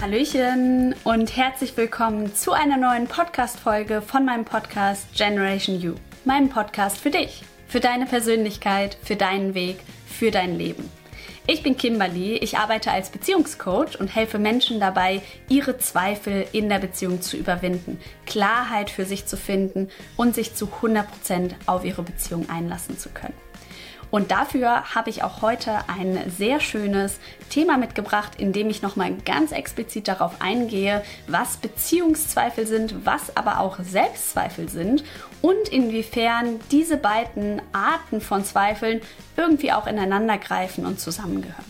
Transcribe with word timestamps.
Hallöchen 0.00 0.94
und 1.02 1.36
herzlich 1.36 1.76
willkommen 1.76 2.32
zu 2.32 2.52
einer 2.52 2.76
neuen 2.76 3.08
Podcast-Folge 3.08 4.00
von 4.00 4.24
meinem 4.24 4.44
Podcast 4.44 5.12
Generation 5.16 5.80
You. 5.80 5.94
Meinem 6.24 6.50
Podcast 6.50 6.98
für 6.98 7.10
dich, 7.10 7.42
für 7.66 7.80
deine 7.80 8.06
Persönlichkeit, 8.06 8.96
für 9.02 9.16
deinen 9.16 9.54
Weg, 9.54 9.80
für 10.06 10.30
dein 10.30 10.56
Leben. 10.56 10.88
Ich 11.48 11.64
bin 11.64 11.76
Kimberly, 11.76 12.36
ich 12.36 12.58
arbeite 12.58 12.92
als 12.92 13.10
Beziehungscoach 13.10 13.98
und 13.98 14.14
helfe 14.14 14.38
Menschen 14.38 14.78
dabei, 14.78 15.20
ihre 15.48 15.78
Zweifel 15.78 16.46
in 16.52 16.68
der 16.68 16.78
Beziehung 16.78 17.20
zu 17.20 17.36
überwinden, 17.36 17.98
Klarheit 18.24 18.90
für 18.90 19.04
sich 19.04 19.26
zu 19.26 19.36
finden 19.36 19.88
und 20.16 20.32
sich 20.32 20.54
zu 20.54 20.66
100% 20.80 21.54
auf 21.66 21.84
ihre 21.84 22.04
Beziehung 22.04 22.48
einlassen 22.48 22.98
zu 22.98 23.08
können. 23.08 23.34
Und 24.10 24.30
dafür 24.30 24.94
habe 24.94 25.10
ich 25.10 25.22
auch 25.22 25.42
heute 25.42 25.80
ein 25.88 26.30
sehr 26.30 26.60
schönes 26.60 27.18
Thema 27.50 27.76
mitgebracht, 27.76 28.32
in 28.38 28.52
dem 28.52 28.70
ich 28.70 28.80
nochmal 28.80 29.14
ganz 29.24 29.52
explizit 29.52 30.08
darauf 30.08 30.40
eingehe, 30.40 31.04
was 31.26 31.58
Beziehungszweifel 31.58 32.66
sind, 32.66 33.04
was 33.04 33.36
aber 33.36 33.60
auch 33.60 33.78
Selbstzweifel 33.80 34.68
sind 34.68 35.04
und 35.42 35.68
inwiefern 35.68 36.60
diese 36.70 36.96
beiden 36.96 37.60
Arten 37.72 38.20
von 38.20 38.44
Zweifeln 38.44 39.00
irgendwie 39.36 39.72
auch 39.72 39.86
ineinander 39.86 40.38
greifen 40.38 40.86
und 40.86 41.00
zusammengehören. 41.00 41.64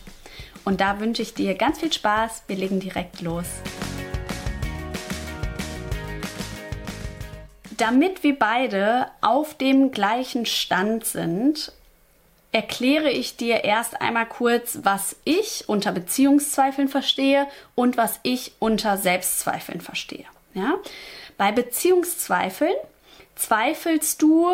Und 0.65 0.80
da 0.80 1.01
wünsche 1.01 1.23
ich 1.23 1.34
dir 1.34 1.55
ganz 1.55 1.80
viel 1.80 1.93
Spaß. 1.93 2.45
Wir 2.46 2.57
legen 2.57 2.79
direkt 2.79 3.20
los. 3.20 3.46
Damit 7.79 8.23
wir 8.24 8.38
beide 8.38 9.07
auf 9.20 9.57
dem 9.57 9.93
gleichen 9.93 10.46
Stand 10.46 11.05
sind, 11.05 11.73
erkläre 12.59 13.09
ich 13.09 13.37
dir 13.37 13.62
erst 13.62 14.03
einmal 14.03 14.27
kurz, 14.27 14.80
was 14.83 15.15
ich 15.23 15.69
unter 15.69 15.93
Beziehungszweifeln 15.93 16.89
verstehe 16.89 17.46
und 17.77 17.96
was 17.96 18.19
ich 18.24 18.51
unter 18.59 18.96
Selbstzweifeln 18.96 19.80
verstehe. 19.80 20.24
Ja? 20.55 20.74
Bei 21.37 21.52
Beziehungszweifeln 21.52 22.74
zweifelst 23.37 24.21
du 24.21 24.49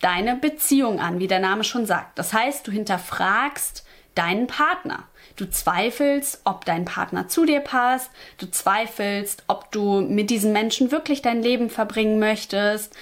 deine 0.00 0.36
Beziehung 0.36 1.00
an, 1.00 1.18
wie 1.18 1.28
der 1.28 1.38
Name 1.38 1.64
schon 1.64 1.86
sagt. 1.86 2.18
Das 2.18 2.34
heißt, 2.34 2.66
du 2.66 2.72
hinterfragst 2.72 3.86
deinen 4.14 4.48
Partner. 4.48 5.04
Du 5.36 5.48
zweifelst, 5.48 6.42
ob 6.44 6.66
dein 6.66 6.84
Partner 6.84 7.26
zu 7.26 7.46
dir 7.46 7.60
passt. 7.60 8.10
Du 8.36 8.50
zweifelst, 8.50 9.44
ob 9.46 9.72
du 9.72 10.02
mit 10.02 10.28
diesem 10.28 10.52
Menschen 10.52 10.90
wirklich 10.90 11.22
dein 11.22 11.42
Leben 11.42 11.70
verbringen 11.70 12.18
möchtest. 12.18 12.94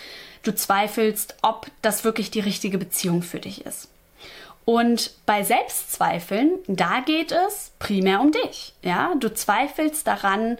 Du 0.45 0.55
zweifelst, 0.55 1.39
ob 1.43 1.67
das 1.83 2.05
wirklich 2.05 2.31
die 2.31 2.39
richtige 2.39 2.79
Beziehung 2.79 3.23
für 3.23 3.41
dich 3.41 3.67
ist. 3.67 3.89
Und 4.65 5.13
bei 5.27 5.43
Selbstzweifeln, 5.43 6.53
da 6.67 7.01
geht 7.01 7.33
es 7.33 7.73
primär 7.79 8.21
um 8.21 8.33
dich. 8.33 8.73
Ja, 8.83 9.15
du 9.15 9.33
zweifelst 9.33 10.07
daran, 10.07 10.59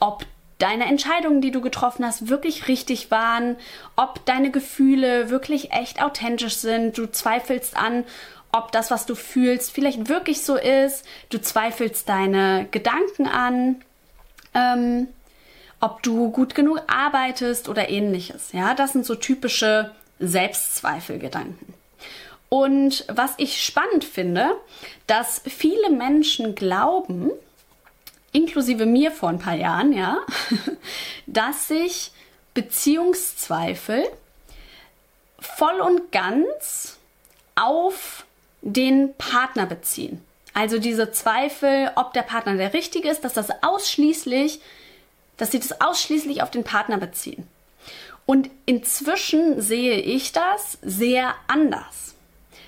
ob 0.00 0.26
deine 0.58 0.86
Entscheidungen, 0.86 1.40
die 1.40 1.50
du 1.50 1.60
getroffen 1.60 2.04
hast, 2.04 2.28
wirklich 2.28 2.68
richtig 2.68 3.10
waren, 3.10 3.56
ob 3.96 4.24
deine 4.24 4.50
Gefühle 4.50 5.30
wirklich 5.30 5.72
echt 5.72 6.02
authentisch 6.02 6.56
sind. 6.56 6.98
Du 6.98 7.06
zweifelst 7.06 7.76
an, 7.76 8.04
ob 8.50 8.72
das, 8.72 8.90
was 8.90 9.06
du 9.06 9.14
fühlst, 9.14 9.72
vielleicht 9.72 10.08
wirklich 10.08 10.42
so 10.42 10.56
ist. 10.56 11.04
Du 11.28 11.40
zweifelst 11.40 12.08
deine 12.08 12.66
Gedanken 12.70 13.26
an, 13.26 13.82
ähm, 14.54 15.08
ob 15.80 16.02
du 16.02 16.30
gut 16.30 16.54
genug 16.54 16.82
arbeitest 16.86 17.68
oder 17.68 17.88
ähnliches. 17.88 18.52
Ja, 18.52 18.74
das 18.74 18.92
sind 18.92 19.04
so 19.04 19.16
typische 19.16 19.90
Selbstzweifelgedanken. 20.18 21.74
Und 22.54 23.04
was 23.08 23.32
ich 23.38 23.64
spannend 23.64 24.04
finde, 24.04 24.54
dass 25.08 25.42
viele 25.44 25.90
Menschen 25.90 26.54
glauben, 26.54 27.32
inklusive 28.30 28.86
mir 28.86 29.10
vor 29.10 29.28
ein 29.28 29.40
paar 29.40 29.56
Jahren, 29.56 29.92
ja, 29.92 30.18
dass 31.26 31.66
sich 31.66 32.12
Beziehungszweifel 32.54 34.04
voll 35.40 35.80
und 35.80 36.12
ganz 36.12 36.96
auf 37.56 38.24
den 38.62 39.14
Partner 39.14 39.66
beziehen. 39.66 40.24
Also 40.52 40.78
diese 40.78 41.10
Zweifel, 41.10 41.90
ob 41.96 42.12
der 42.12 42.22
Partner 42.22 42.56
der 42.56 42.72
richtige 42.72 43.08
ist, 43.08 43.24
dass 43.24 43.32
das 43.32 43.48
ausschließlich, 43.64 44.60
dass 45.38 45.50
sie 45.50 45.58
das 45.58 45.80
ausschließlich 45.80 46.40
auf 46.40 46.52
den 46.52 46.62
Partner 46.62 46.98
beziehen. 46.98 47.48
Und 48.26 48.48
inzwischen 48.64 49.60
sehe 49.60 49.96
ich 49.96 50.30
das 50.30 50.78
sehr 50.82 51.34
anders. 51.48 52.13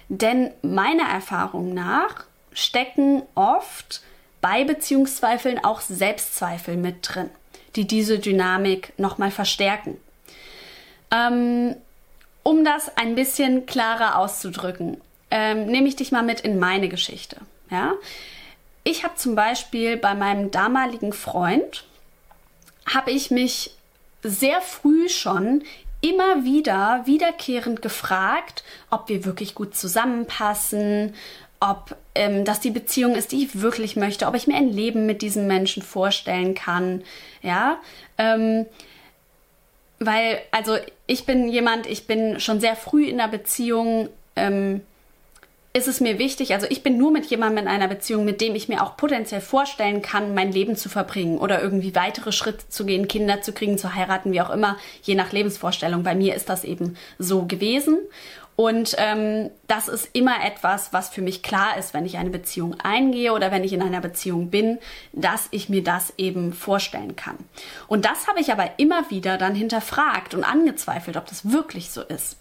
Denn 0.09 0.53
meiner 0.63 1.09
Erfahrung 1.09 1.75
nach 1.75 2.25
stecken 2.53 3.23
oft 3.35 4.03
bei 4.41 4.65
Beziehungszweifeln 4.65 5.63
auch 5.65 5.81
Selbstzweifel 5.81 6.77
mit 6.77 6.97
drin, 7.03 7.31
die 7.75 7.87
diese 7.87 8.19
Dynamik 8.19 8.93
nochmal 8.99 9.31
verstärken. 9.31 9.99
Ähm, 11.11 11.77
um 12.43 12.65
das 12.65 12.97
ein 12.97 13.15
bisschen 13.17 13.67
klarer 13.67 14.19
auszudrücken, 14.19 15.01
ähm, 15.31 15.67
nehme 15.67 15.89
ich 15.89 15.97
dich 15.97 16.13
mal 16.13 16.23
mit 16.23 16.41
in 16.41 16.59
meine 16.59 16.89
Geschichte. 16.89 17.39
Ja? 17.71 17.95
Ich 18.85 19.03
habe 19.03 19.17
zum 19.17 19.35
Beispiel 19.35 19.97
bei 19.97 20.15
meinem 20.15 20.53
damaligen 20.53 21.13
Freund, 21.13 21.85
habe 22.87 23.11
ich 23.11 23.33
mich 23.33 23.75
sehr 24.23 24.61
früh 24.61 25.09
schon 25.09 25.65
immer 26.01 26.45
wieder 26.45 27.03
wiederkehrend 27.07 27.83
gefragt, 27.83 28.65
ob 28.91 29.09
wir 29.09 29.25
wirklich 29.25 29.55
gut 29.55 29.75
zusammenpassen, 29.75 31.15
ob 31.61 31.97
ähm, 32.15 32.45
das 32.45 32.61
die 32.61 32.71
Beziehung 32.71 33.15
ist, 33.15 33.33
die 33.33 33.45
ich 33.45 33.61
wirklich 33.61 33.97
möchte, 33.97 34.27
ob 34.27 34.35
ich 34.35 34.47
mir 34.47 34.57
ein 34.57 34.71
Leben 34.71 35.07
mit 35.07 35.23
diesem 35.23 35.47
Menschen 35.47 35.83
vorstellen 35.83 36.55
kann, 36.55 37.03
ja. 37.43 37.79
Ähm, 38.19 38.67
weil, 39.99 40.41
also 40.51 40.77
ich 41.07 41.25
bin 41.25 41.49
jemand, 41.49 41.87
ich 41.87 42.07
bin 42.07 42.39
schon 42.41 42.61
sehr 42.61 42.77
früh 42.77 43.07
in 43.07 43.17
der 43.17 43.29
Beziehung 43.29 44.11
ähm, 44.37 44.83
ist 45.77 45.89
es 45.89 46.01
mir 46.01 46.19
wichtig, 46.19 46.55
also 46.55 46.67
ich 46.71 46.83
bin 46.83 46.97
nur 46.97 47.11
mit 47.11 47.27
jemandem 47.27 47.65
in 47.65 47.69
einer 47.71 47.87
Beziehung, 47.87 48.25
mit 48.25 48.41
dem 48.41 48.55
ich 48.55 48.67
mir 48.67 48.83
auch 48.83 48.97
potenziell 48.97 49.43
vorstellen 49.43 50.01
kann, 50.01 50.33
mein 50.33 50.51
Leben 50.51 50.75
zu 50.75 50.89
verbringen 50.89 51.37
oder 51.37 51.61
irgendwie 51.61 51.95
weitere 51.95 52.33
Schritte 52.33 52.67
zu 52.71 52.87
gehen, 52.87 53.09
Kinder 53.09 53.43
zu 53.43 53.53
kriegen, 53.53 53.77
zu 53.77 53.95
heiraten, 53.95 54.33
wie 54.33 54.41
auch 54.41 54.49
immer, 54.49 54.79
je 55.03 55.15
nach 55.15 55.33
Lebensvorstellung. 55.33 56.03
Bei 56.03 56.15
mir 56.15 56.35
ist 56.35 56.49
das 56.49 56.65
eben 56.65 56.97
so 57.19 57.45
gewesen. 57.45 57.99
Und 58.57 58.95
ähm, 58.97 59.51
das 59.67 59.89
ist 59.89 60.09
immer 60.15 60.43
etwas, 60.43 60.95
was 60.95 61.11
für 61.11 61.21
mich 61.21 61.43
klar 61.43 61.77
ist, 61.77 61.93
wenn 61.93 62.07
ich 62.07 62.17
eine 62.17 62.31
Beziehung 62.31 62.81
eingehe 62.83 63.35
oder 63.35 63.53
wenn 63.53 63.63
ich 63.63 63.75
in 63.75 63.83
einer 63.83 64.01
Beziehung 64.01 64.49
bin, 64.49 64.79
dass 65.13 65.49
ich 65.51 65.69
mir 65.69 65.85
das 65.85 66.15
eben 66.17 66.55
vorstellen 66.55 67.17
kann. 67.17 67.37
Und 67.87 68.07
das 68.07 68.29
habe 68.29 68.41
ich 68.41 68.51
aber 68.51 68.71
immer 68.79 69.11
wieder 69.11 69.37
dann 69.37 69.55
hinterfragt 69.55 70.33
und 70.33 70.43
angezweifelt, 70.43 71.19
ob 71.19 71.27
das 71.27 71.53
wirklich 71.53 71.91
so 71.91 72.01
ist. 72.01 72.39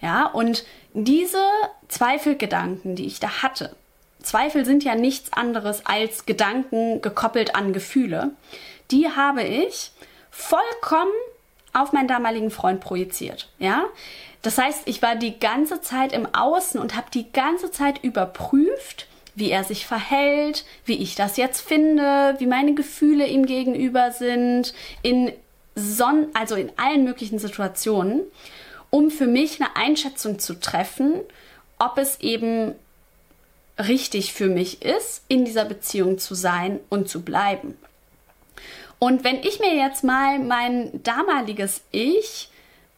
Ja, 0.00 0.26
und 0.26 0.64
diese 1.04 1.42
Zweifelgedanken, 1.88 2.96
die 2.96 3.06
ich 3.06 3.20
da 3.20 3.42
hatte, 3.42 3.74
Zweifel 4.22 4.64
sind 4.64 4.84
ja 4.84 4.94
nichts 4.94 5.32
anderes 5.32 5.86
als 5.86 6.26
Gedanken 6.26 7.00
gekoppelt 7.02 7.54
an 7.54 7.72
Gefühle, 7.72 8.32
die 8.90 9.08
habe 9.08 9.42
ich 9.42 9.92
vollkommen 10.30 11.12
auf 11.72 11.92
meinen 11.92 12.08
damaligen 12.08 12.50
Freund 12.50 12.80
projiziert. 12.80 13.48
Ja, 13.58 13.84
das 14.42 14.58
heißt, 14.58 14.82
ich 14.86 15.02
war 15.02 15.16
die 15.16 15.38
ganze 15.38 15.80
Zeit 15.80 16.12
im 16.12 16.26
Außen 16.34 16.80
und 16.80 16.96
habe 16.96 17.10
die 17.12 17.30
ganze 17.32 17.70
Zeit 17.70 18.02
überprüft, 18.02 19.06
wie 19.34 19.50
er 19.50 19.64
sich 19.64 19.86
verhält, 19.86 20.64
wie 20.84 20.96
ich 20.96 21.14
das 21.14 21.36
jetzt 21.36 21.60
finde, 21.60 22.34
wie 22.38 22.46
meine 22.46 22.74
Gefühle 22.74 23.26
ihm 23.26 23.46
gegenüber 23.46 24.10
sind, 24.10 24.74
in 25.02 25.32
Son 25.74 26.26
also 26.34 26.56
in 26.56 26.72
allen 26.76 27.04
möglichen 27.04 27.38
Situationen 27.38 28.22
um 28.90 29.10
für 29.10 29.26
mich 29.26 29.60
eine 29.60 29.76
Einschätzung 29.76 30.38
zu 30.38 30.58
treffen, 30.58 31.20
ob 31.78 31.98
es 31.98 32.20
eben 32.20 32.74
richtig 33.78 34.32
für 34.32 34.48
mich 34.48 34.82
ist, 34.82 35.22
in 35.28 35.44
dieser 35.44 35.64
Beziehung 35.64 36.18
zu 36.18 36.34
sein 36.34 36.80
und 36.88 37.08
zu 37.08 37.22
bleiben. 37.22 37.76
Und 38.98 39.22
wenn 39.22 39.36
ich 39.36 39.60
mir 39.60 39.74
jetzt 39.76 40.02
mal 40.02 40.40
mein 40.40 41.02
damaliges 41.04 41.82
Ich 41.92 42.50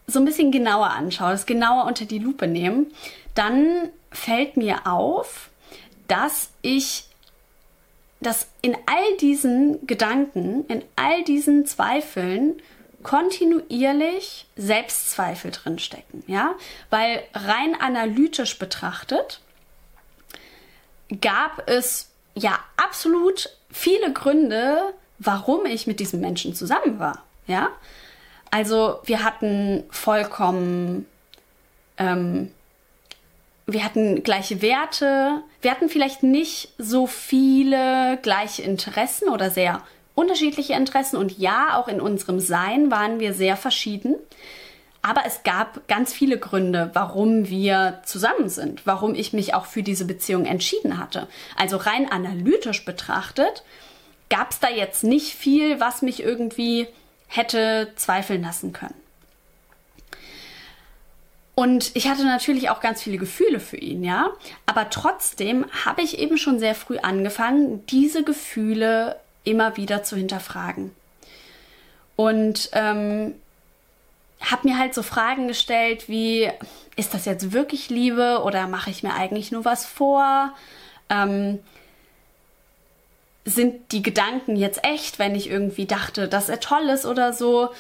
so 0.06 0.18
ein 0.18 0.24
bisschen 0.24 0.50
genauer 0.50 0.90
anschaue, 0.90 1.32
das 1.32 1.46
genauer 1.46 1.84
unter 1.84 2.06
die 2.06 2.18
Lupe 2.18 2.46
nehme, 2.46 2.86
dann 3.34 3.90
fällt 4.10 4.56
mir 4.56 4.86
auf, 4.86 5.50
dass 6.08 6.50
ich 6.62 7.04
dass 8.22 8.48
in 8.60 8.76
all 8.86 9.16
diesen 9.18 9.86
Gedanken, 9.86 10.66
in 10.66 10.82
all 10.94 11.24
diesen 11.24 11.64
Zweifeln 11.64 12.60
kontinuierlich 13.02 14.46
Selbstzweifel 14.56 15.50
drinstecken, 15.50 16.22
ja, 16.26 16.54
weil 16.90 17.22
rein 17.34 17.80
analytisch 17.80 18.58
betrachtet 18.58 19.40
gab 21.20 21.68
es 21.68 22.10
ja 22.34 22.58
absolut 22.76 23.50
viele 23.70 24.12
Gründe, 24.12 24.94
warum 25.18 25.66
ich 25.66 25.86
mit 25.86 26.00
diesem 26.00 26.20
Menschen 26.20 26.54
zusammen 26.54 26.98
war, 26.98 27.24
ja. 27.46 27.70
Also 28.50 29.00
wir 29.04 29.22
hatten 29.22 29.84
vollkommen, 29.90 31.06
ähm, 31.98 32.50
wir 33.66 33.84
hatten 33.84 34.24
gleiche 34.24 34.60
Werte, 34.60 35.42
wir 35.60 35.70
hatten 35.70 35.88
vielleicht 35.88 36.24
nicht 36.24 36.72
so 36.76 37.06
viele 37.06 38.18
gleiche 38.22 38.62
Interessen 38.62 39.28
oder 39.28 39.50
sehr 39.50 39.82
unterschiedliche 40.20 40.74
Interessen 40.74 41.16
und 41.16 41.38
ja, 41.38 41.78
auch 41.78 41.88
in 41.88 42.00
unserem 42.00 42.40
Sein 42.40 42.90
waren 42.90 43.20
wir 43.20 43.32
sehr 43.32 43.56
verschieden. 43.56 44.16
Aber 45.02 45.22
es 45.26 45.42
gab 45.44 45.88
ganz 45.88 46.12
viele 46.12 46.38
Gründe, 46.38 46.90
warum 46.92 47.48
wir 47.48 48.00
zusammen 48.04 48.50
sind, 48.50 48.86
warum 48.86 49.14
ich 49.14 49.32
mich 49.32 49.54
auch 49.54 49.64
für 49.64 49.82
diese 49.82 50.04
Beziehung 50.04 50.44
entschieden 50.44 50.98
hatte. 50.98 51.26
Also 51.56 51.78
rein 51.78 52.10
analytisch 52.10 52.84
betrachtet 52.84 53.64
gab 54.28 54.50
es 54.50 54.60
da 54.60 54.68
jetzt 54.68 55.02
nicht 55.02 55.34
viel, 55.34 55.80
was 55.80 56.02
mich 56.02 56.22
irgendwie 56.22 56.86
hätte 57.26 57.92
zweifeln 57.96 58.42
lassen 58.42 58.72
können. 58.72 58.94
Und 61.54 61.90
ich 61.94 62.08
hatte 62.08 62.24
natürlich 62.24 62.70
auch 62.70 62.80
ganz 62.80 63.02
viele 63.02 63.18
Gefühle 63.18 63.60
für 63.60 63.76
ihn, 63.76 64.04
ja. 64.04 64.30
Aber 64.66 64.88
trotzdem 64.88 65.66
habe 65.84 66.02
ich 66.02 66.18
eben 66.18 66.38
schon 66.38 66.58
sehr 66.58 66.74
früh 66.74 66.98
angefangen, 66.98 67.84
diese 67.86 68.22
Gefühle 68.22 69.16
immer 69.44 69.76
wieder 69.76 70.02
zu 70.02 70.16
hinterfragen. 70.16 70.94
Und 72.16 72.70
ähm, 72.72 73.34
habe 74.40 74.68
mir 74.68 74.78
halt 74.78 74.94
so 74.94 75.02
Fragen 75.02 75.48
gestellt 75.48 76.08
wie, 76.08 76.50
ist 76.96 77.14
das 77.14 77.24
jetzt 77.24 77.52
wirklich 77.52 77.90
Liebe 77.90 78.42
oder 78.44 78.66
mache 78.66 78.90
ich 78.90 79.02
mir 79.02 79.14
eigentlich 79.14 79.52
nur 79.52 79.64
was 79.64 79.86
vor? 79.86 80.52
Ähm, 81.08 81.60
sind 83.44 83.92
die 83.92 84.02
Gedanken 84.02 84.56
jetzt 84.56 84.84
echt, 84.84 85.18
wenn 85.18 85.34
ich 85.34 85.48
irgendwie 85.48 85.86
dachte, 85.86 86.28
dass 86.28 86.48
er 86.48 86.60
toll 86.60 86.88
ist 86.88 87.06
oder 87.06 87.32
so? 87.32 87.70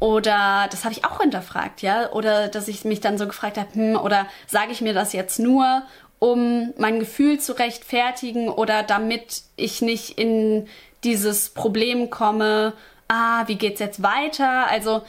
Oder 0.00 0.68
das 0.70 0.84
habe 0.84 0.92
ich 0.92 1.04
auch 1.04 1.20
hinterfragt, 1.20 1.82
ja? 1.82 2.12
Oder 2.12 2.48
dass 2.48 2.68
ich 2.68 2.84
mich 2.84 3.00
dann 3.00 3.18
so 3.18 3.26
gefragt 3.26 3.58
habe, 3.58 3.74
hm, 3.74 3.96
oder 3.96 4.26
sage 4.46 4.70
ich 4.70 4.80
mir 4.80 4.94
das 4.94 5.12
jetzt 5.12 5.40
nur, 5.40 5.82
um 6.20 6.72
mein 6.78 7.00
Gefühl 7.00 7.40
zu 7.40 7.58
rechtfertigen 7.58 8.48
oder 8.48 8.82
damit 8.82 9.42
ich 9.56 9.82
nicht 9.82 10.18
in 10.18 10.68
dieses 11.04 11.50
Problem 11.50 12.10
komme, 12.10 12.72
ah, 13.08 13.46
wie 13.46 13.56
geht's 13.56 13.80
jetzt 13.80 14.02
weiter? 14.02 14.68
Also 14.68 15.02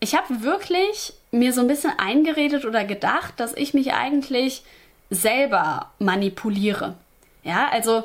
ich 0.00 0.14
habe 0.14 0.42
wirklich 0.42 1.12
mir 1.30 1.52
so 1.52 1.60
ein 1.60 1.66
bisschen 1.68 1.92
eingeredet 1.98 2.64
oder 2.64 2.84
gedacht, 2.84 3.34
dass 3.38 3.54
ich 3.54 3.74
mich 3.74 3.92
eigentlich 3.92 4.62
selber 5.10 5.90
manipuliere. 5.98 6.94
Ja, 7.42 7.68
also 7.70 8.04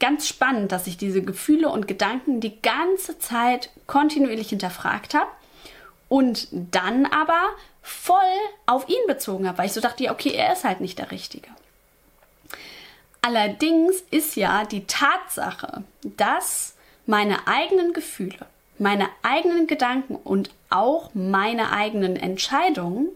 ganz 0.00 0.28
spannend, 0.28 0.72
dass 0.72 0.86
ich 0.86 0.96
diese 0.96 1.22
Gefühle 1.22 1.68
und 1.68 1.88
Gedanken 1.88 2.40
die 2.40 2.60
ganze 2.60 3.18
Zeit 3.18 3.70
kontinuierlich 3.86 4.48
hinterfragt 4.48 5.14
habe 5.14 5.30
und 6.08 6.48
dann 6.50 7.06
aber 7.06 7.40
voll 7.82 8.18
auf 8.66 8.88
ihn 8.88 9.06
bezogen 9.06 9.48
habe, 9.48 9.58
weil 9.58 9.66
ich 9.66 9.72
so 9.72 9.80
dachte, 9.80 10.04
ja, 10.04 10.12
okay, 10.12 10.30
er 10.30 10.52
ist 10.52 10.64
halt 10.64 10.80
nicht 10.80 10.98
der 10.98 11.10
Richtige. 11.10 11.48
Allerdings 13.22 14.02
ist 14.10 14.34
ja 14.34 14.64
die 14.64 14.86
Tatsache, 14.86 15.84
dass 16.02 16.71
meine 17.06 17.46
eigenen 17.46 17.92
Gefühle, 17.92 18.46
meine 18.78 19.08
eigenen 19.22 19.66
Gedanken 19.66 20.16
und 20.16 20.50
auch 20.70 21.10
meine 21.14 21.72
eigenen 21.72 22.16
Entscheidungen, 22.16 23.08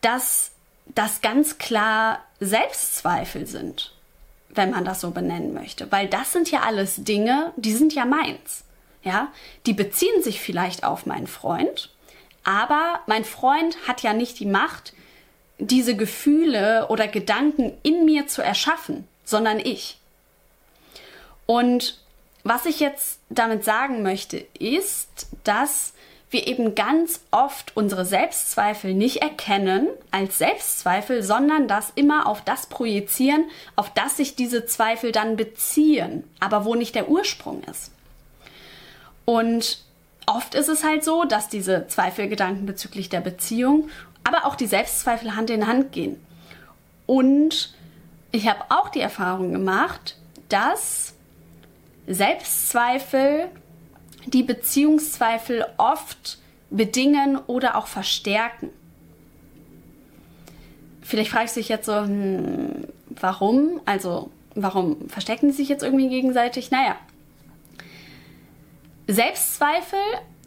dass 0.00 0.52
das 0.86 1.20
ganz 1.20 1.58
klar 1.58 2.24
Selbstzweifel 2.40 3.46
sind 3.46 3.92
wenn 4.54 4.70
man 4.70 4.84
das 4.84 5.00
so 5.00 5.10
benennen 5.10 5.54
möchte. 5.54 5.90
Weil 5.90 6.08
das 6.08 6.32
sind 6.32 6.50
ja 6.50 6.60
alles 6.60 6.96
Dinge, 7.04 7.52
die 7.56 7.72
sind 7.72 7.94
ja 7.94 8.04
meins. 8.04 8.64
Ja, 9.02 9.28
die 9.64 9.72
beziehen 9.72 10.22
sich 10.22 10.40
vielleicht 10.40 10.84
auf 10.84 11.06
meinen 11.06 11.26
Freund, 11.26 11.88
aber 12.44 13.00
mein 13.06 13.24
Freund 13.24 13.78
hat 13.88 14.02
ja 14.02 14.12
nicht 14.12 14.38
die 14.38 14.46
Macht, 14.46 14.92
diese 15.58 15.96
Gefühle 15.96 16.86
oder 16.88 17.08
Gedanken 17.08 17.72
in 17.82 18.04
mir 18.04 18.26
zu 18.26 18.42
erschaffen, 18.42 19.08
sondern 19.24 19.58
ich. 19.58 19.96
Und 21.50 21.98
was 22.44 22.64
ich 22.64 22.78
jetzt 22.78 23.18
damit 23.28 23.64
sagen 23.64 24.04
möchte, 24.04 24.36
ist, 24.60 25.26
dass 25.42 25.94
wir 26.30 26.46
eben 26.46 26.76
ganz 26.76 27.22
oft 27.32 27.76
unsere 27.76 28.04
Selbstzweifel 28.04 28.94
nicht 28.94 29.16
erkennen 29.16 29.88
als 30.12 30.38
Selbstzweifel, 30.38 31.24
sondern 31.24 31.66
das 31.66 31.90
immer 31.96 32.28
auf 32.28 32.40
das 32.44 32.66
projizieren, 32.66 33.46
auf 33.74 33.92
das 33.92 34.16
sich 34.16 34.36
diese 34.36 34.64
Zweifel 34.64 35.10
dann 35.10 35.34
beziehen, 35.34 36.22
aber 36.38 36.64
wo 36.64 36.76
nicht 36.76 36.94
der 36.94 37.08
Ursprung 37.08 37.64
ist. 37.64 37.90
Und 39.24 39.82
oft 40.26 40.54
ist 40.54 40.68
es 40.68 40.84
halt 40.84 41.02
so, 41.02 41.24
dass 41.24 41.48
diese 41.48 41.88
Zweifelgedanken 41.88 42.64
bezüglich 42.64 43.08
der 43.08 43.22
Beziehung, 43.22 43.90
aber 44.22 44.46
auch 44.46 44.54
die 44.54 44.68
Selbstzweifel 44.68 45.34
Hand 45.34 45.50
in 45.50 45.66
Hand 45.66 45.90
gehen. 45.90 46.24
Und 47.06 47.74
ich 48.30 48.48
habe 48.48 48.66
auch 48.68 48.88
die 48.88 49.00
Erfahrung 49.00 49.50
gemacht, 49.50 50.16
dass 50.48 51.14
Selbstzweifel 52.06 53.48
die 54.26 54.42
Beziehungszweifel 54.42 55.66
oft 55.76 56.38
bedingen 56.70 57.36
oder 57.46 57.76
auch 57.76 57.86
verstärken. 57.86 58.70
Vielleicht 61.02 61.30
fragst 61.30 61.56
du 61.56 61.60
dich 61.60 61.68
jetzt 61.68 61.86
so, 61.86 61.96
hm, 61.96 62.86
warum? 63.08 63.80
Also, 63.84 64.30
warum 64.54 65.08
verstecken 65.08 65.48
die 65.48 65.56
sich 65.56 65.68
jetzt 65.68 65.82
irgendwie 65.82 66.08
gegenseitig? 66.08 66.70
Naja, 66.70 66.96
Selbstzweifel 69.08 69.98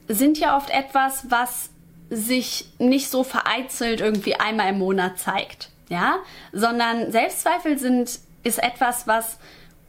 sind 0.07 0.39
ja 0.39 0.55
oft 0.55 0.69
etwas, 0.69 1.29
was 1.29 1.69
sich 2.09 2.69
nicht 2.79 3.09
so 3.09 3.23
vereinzelt 3.23 3.99
irgendwie 3.99 4.35
einmal 4.35 4.69
im 4.69 4.79
Monat 4.79 5.19
zeigt, 5.19 5.69
ja, 5.89 6.17
sondern 6.51 7.11
Selbstzweifel 7.11 7.77
sind 7.77 8.19
ist 8.43 8.61
etwas, 8.61 9.07
was 9.07 9.39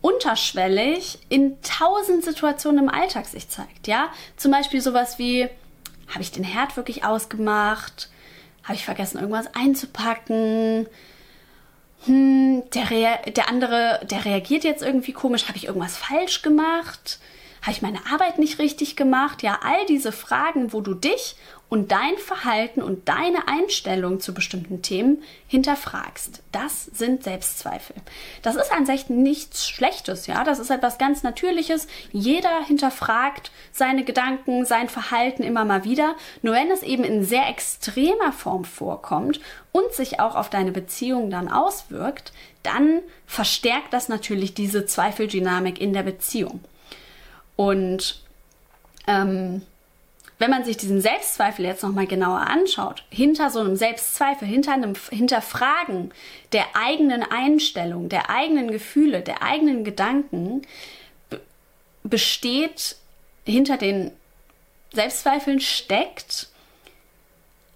unterschwellig 0.04 1.18
in 1.30 1.56
tausend 1.62 2.26
Situationen 2.26 2.84
im 2.84 2.90
Alltag 2.90 3.24
sich 3.24 3.48
zeigt. 3.48 3.86
Ja, 3.86 4.10
zum 4.36 4.52
Beispiel 4.52 4.82
sowas 4.82 5.18
wie, 5.18 5.48
habe 6.08 6.20
ich 6.20 6.30
den 6.30 6.44
Herd 6.44 6.76
wirklich 6.76 7.04
ausgemacht? 7.06 8.10
Habe 8.64 8.74
ich 8.74 8.84
vergessen, 8.84 9.18
irgendwas 9.18 9.54
einzupacken? 9.54 10.86
Hm, 12.04 12.64
der, 12.74 13.32
der 13.32 13.48
andere, 13.48 14.00
der 14.04 14.26
reagiert 14.26 14.64
jetzt 14.64 14.82
irgendwie 14.82 15.14
komisch. 15.14 15.48
Habe 15.48 15.56
ich 15.56 15.68
irgendwas 15.68 15.96
falsch 15.96 16.42
gemacht? 16.42 17.18
Habe 17.64 17.72
ich 17.72 17.80
meine 17.80 18.00
Arbeit 18.12 18.38
nicht 18.38 18.58
richtig 18.58 18.94
gemacht? 18.94 19.42
Ja, 19.42 19.60
all 19.62 19.86
diese 19.86 20.12
Fragen, 20.12 20.74
wo 20.74 20.82
du 20.82 20.92
dich 20.92 21.34
und 21.70 21.92
dein 21.92 22.18
Verhalten 22.18 22.82
und 22.82 23.08
deine 23.08 23.48
Einstellung 23.48 24.20
zu 24.20 24.34
bestimmten 24.34 24.82
Themen 24.82 25.22
hinterfragst. 25.46 26.42
Das 26.52 26.84
sind 26.84 27.24
Selbstzweifel. 27.24 27.96
Das 28.42 28.56
ist 28.56 28.70
an 28.70 28.84
sich 28.84 29.08
nichts 29.08 29.66
Schlechtes, 29.66 30.26
ja. 30.26 30.44
Das 30.44 30.58
ist 30.58 30.68
etwas 30.68 30.98
ganz 30.98 31.22
Natürliches. 31.22 31.86
Jeder 32.12 32.62
hinterfragt 32.66 33.50
seine 33.72 34.04
Gedanken, 34.04 34.66
sein 34.66 34.90
Verhalten 34.90 35.42
immer 35.42 35.64
mal 35.64 35.84
wieder. 35.84 36.16
Nur 36.42 36.52
wenn 36.52 36.70
es 36.70 36.82
eben 36.82 37.02
in 37.02 37.24
sehr 37.24 37.48
extremer 37.48 38.32
Form 38.32 38.66
vorkommt 38.66 39.40
und 39.72 39.90
sich 39.94 40.20
auch 40.20 40.36
auf 40.36 40.50
deine 40.50 40.70
Beziehung 40.70 41.30
dann 41.30 41.50
auswirkt, 41.50 42.34
dann 42.62 43.00
verstärkt 43.26 43.94
das 43.94 44.10
natürlich 44.10 44.52
diese 44.52 44.84
Zweifeldynamik 44.84 45.80
in 45.80 45.94
der 45.94 46.02
Beziehung. 46.02 46.60
Und 47.56 48.20
ähm, 49.06 49.62
wenn 50.38 50.50
man 50.50 50.64
sich 50.64 50.76
diesen 50.76 51.00
Selbstzweifel 51.00 51.64
jetzt 51.64 51.82
nochmal 51.82 52.06
genauer 52.06 52.40
anschaut, 52.40 53.04
hinter 53.10 53.50
so 53.50 53.60
einem 53.60 53.76
Selbstzweifel, 53.76 54.48
hinter 54.48 54.72
einem 54.72 54.94
Hinterfragen 55.10 56.12
der 56.52 56.64
eigenen 56.74 57.22
Einstellung, 57.22 58.08
der 58.08 58.30
eigenen 58.30 58.70
Gefühle, 58.70 59.20
der 59.20 59.42
eigenen 59.42 59.84
Gedanken, 59.84 60.62
besteht 62.02 62.96
hinter 63.44 63.76
den 63.76 64.12
Selbstzweifeln 64.92 65.60
steckt 65.60 66.48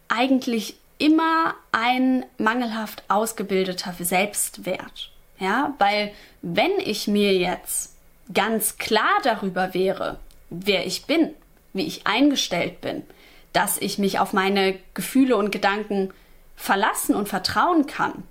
eigentlich 0.08 0.76
immer 0.98 1.54
ein 1.72 2.24
mangelhaft 2.38 3.02
ausgebildeter 3.08 3.94
Selbstwert. 3.98 5.10
Ja, 5.38 5.74
weil 5.78 6.12
wenn 6.42 6.72
ich 6.80 7.06
mir 7.06 7.34
jetzt 7.34 7.94
ganz 8.32 8.78
klar 8.78 9.18
darüber 9.22 9.74
wäre, 9.74 10.18
wer 10.50 10.86
ich 10.86 11.06
bin, 11.06 11.34
wie 11.72 11.86
ich 11.86 12.06
eingestellt 12.06 12.80
bin, 12.80 13.02
dass 13.52 13.78
ich 13.78 13.98
mich 13.98 14.18
auf 14.18 14.32
meine 14.32 14.78
Gefühle 14.94 15.36
und 15.36 15.50
Gedanken 15.50 16.12
verlassen 16.56 17.14
und 17.14 17.28
vertrauen 17.28 17.86
kann, 17.86 18.24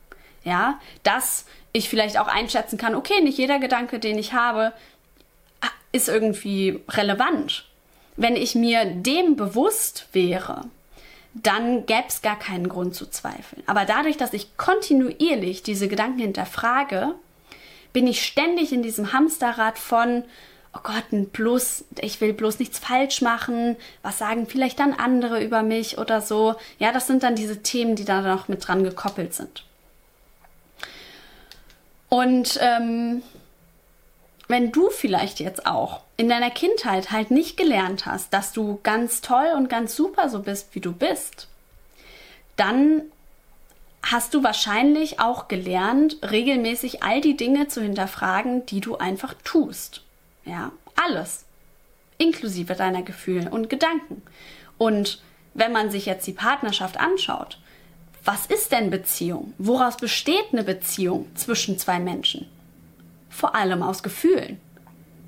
ja, 0.44 0.80
dass 1.04 1.46
ich 1.74 1.89
vielleicht 1.89 2.20
auch 2.20 2.27
einschätzen 2.27 2.77
kann, 2.77 2.96
okay, 2.96 3.22
nicht 3.22 3.38
jeder 3.38 3.60
Gedanke, 3.60 4.00
den 4.00 4.18
ich 4.18 4.34
habe, 4.34 4.74
ist 5.92 6.10
irgendwie 6.10 6.82
relevant. 6.89 7.66
Wenn 8.16 8.36
ich 8.36 8.56
mir 8.56 8.86
dem 8.86 9.36
bewusst 9.36 10.08
wäre, 10.12 10.66
dann 11.34 11.86
gäbe 11.86 12.06
es 12.08 12.22
gar 12.22 12.38
keinen 12.38 12.68
Grund 12.68 12.96
zu 12.96 13.06
zweifeln. 13.10 13.63
Aber 13.68 13.86
dadurch, 13.86 14.18
dass 14.18 14.34
ich 14.34 14.58
kontinuierlich 14.58 15.62
diese 15.63 15.88
Gedanken 15.88 16.20
hinterfrage, 16.20 17.13
bin 17.98 18.06
ich 18.06 18.24
ständig 18.24 18.72
in 18.74 18.84
diesem 18.84 19.12
Hamsterrad 19.12 19.80
von, 19.80 20.24
oh 20.72 20.82
Gott, 20.84 21.06
bloß, 21.10 21.86
ich 22.01 22.22
will 22.22 22.32
bloß 22.32 22.60
nichts 22.60 22.77
falsch 22.77 23.24
machen, 23.24 23.75
was 24.04 24.20
sagen 24.20 24.46
vielleicht 24.46 24.77
dann 24.77 24.94
andere 24.94 25.44
über 25.44 25.63
mich 25.63 25.98
oder 25.98 26.22
so. 26.22 26.54
Ja, 26.77 26.92
das 26.92 27.08
sind 27.08 27.24
dann 27.24 27.34
diese 27.34 27.63
Themen, 27.63 27.96
die 27.96 28.06
da 28.06 28.22
noch 28.22 28.50
mit 28.50 28.68
dran 28.68 28.84
gekoppelt 28.84 29.34
sind. 29.34 29.63
Und 32.08 32.60
ähm, 32.62 33.24
wenn 34.48 34.72
du 34.72 34.92
vielleicht 34.92 35.39
jetzt 35.39 35.66
auch 35.66 36.01
in 36.18 36.30
deiner 36.30 36.51
Kindheit 36.51 37.10
halt 37.10 37.32
nicht 37.32 37.58
gelernt 37.58 38.06
hast, 38.06 38.32
dass 38.32 38.54
du 38.54 38.80
ganz 38.84 39.22
toll 39.22 39.54
und 39.56 39.70
ganz 39.70 39.96
super 39.96 40.30
so 40.30 40.44
bist, 40.44 40.75
wie 40.75 40.82
du 40.82 40.92
bist, 40.92 41.48
dann 42.58 43.01
hast 44.04 44.34
du 44.34 44.44
wahrscheinlich 44.44 45.20
auch 45.20 45.48
gelernt, 45.48 46.18
regelmäßig 46.30 47.04
all 47.04 47.22
die 47.22 47.38
Dinge 47.38 47.68
zu 47.68 47.82
hinterfragen, 47.82 48.66
die 48.66 48.82
du 48.82 48.98
einfach 48.98 49.34
tust. 49.44 50.04
Ja, 50.46 50.72
alles. 50.96 51.46
Inklusive 52.18 52.75
deiner 52.75 53.04
Gefühle 53.04 53.50
und 53.50 53.70
Gedanken. 53.70 54.22
Und 54.77 55.22
wenn 55.54 55.72
man 55.72 55.92
sich 55.92 56.06
jetzt 56.06 56.25
die 56.27 56.34
Partnerschaft 56.34 57.00
anschaut, 57.00 57.60
was 58.24 58.46
ist 58.46 58.72
denn 58.72 58.89
Beziehung? 58.89 59.54
Woraus 59.58 59.98
besteht 59.98 60.48
eine 60.51 60.63
Beziehung 60.63 61.27
zwischen 61.36 61.77
zwei 61.77 62.00
Menschen? 62.00 62.48
Vor 63.30 63.56
allem 63.56 63.84
aus 63.84 64.04
Gefühlen. 64.04 64.60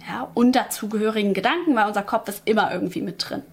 Ja, 0.08 0.30
und 0.34 0.54
dazugehörigen 0.54 1.34
Gedanken, 1.34 1.76
weil 1.76 1.88
unser 1.88 2.04
Kopf 2.04 2.30
ist 2.30 2.42
immer 2.46 2.72
irgendwie 2.74 3.02
mit 3.02 3.30
drin. 3.30 3.44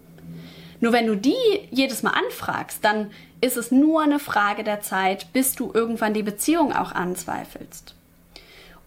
Nur 0.81 0.93
wenn 0.93 1.07
du 1.07 1.17
die 1.17 1.35
jedes 1.71 2.03
Mal 2.03 2.11
anfragst, 2.11 2.85
dann 2.85 3.11
ist 3.41 3.57
es 3.57 3.71
nur 3.71 4.03
eine 4.03 4.19
Frage 4.19 4.65
der 4.65 4.81
Zeit, 4.81 5.33
bis 5.33 5.55
du 5.55 5.71
irgendwann 5.73 6.15
die 6.15 6.23
Beziehung 6.23 6.73
auch 6.73 6.93
anzweifelst. 6.93 7.95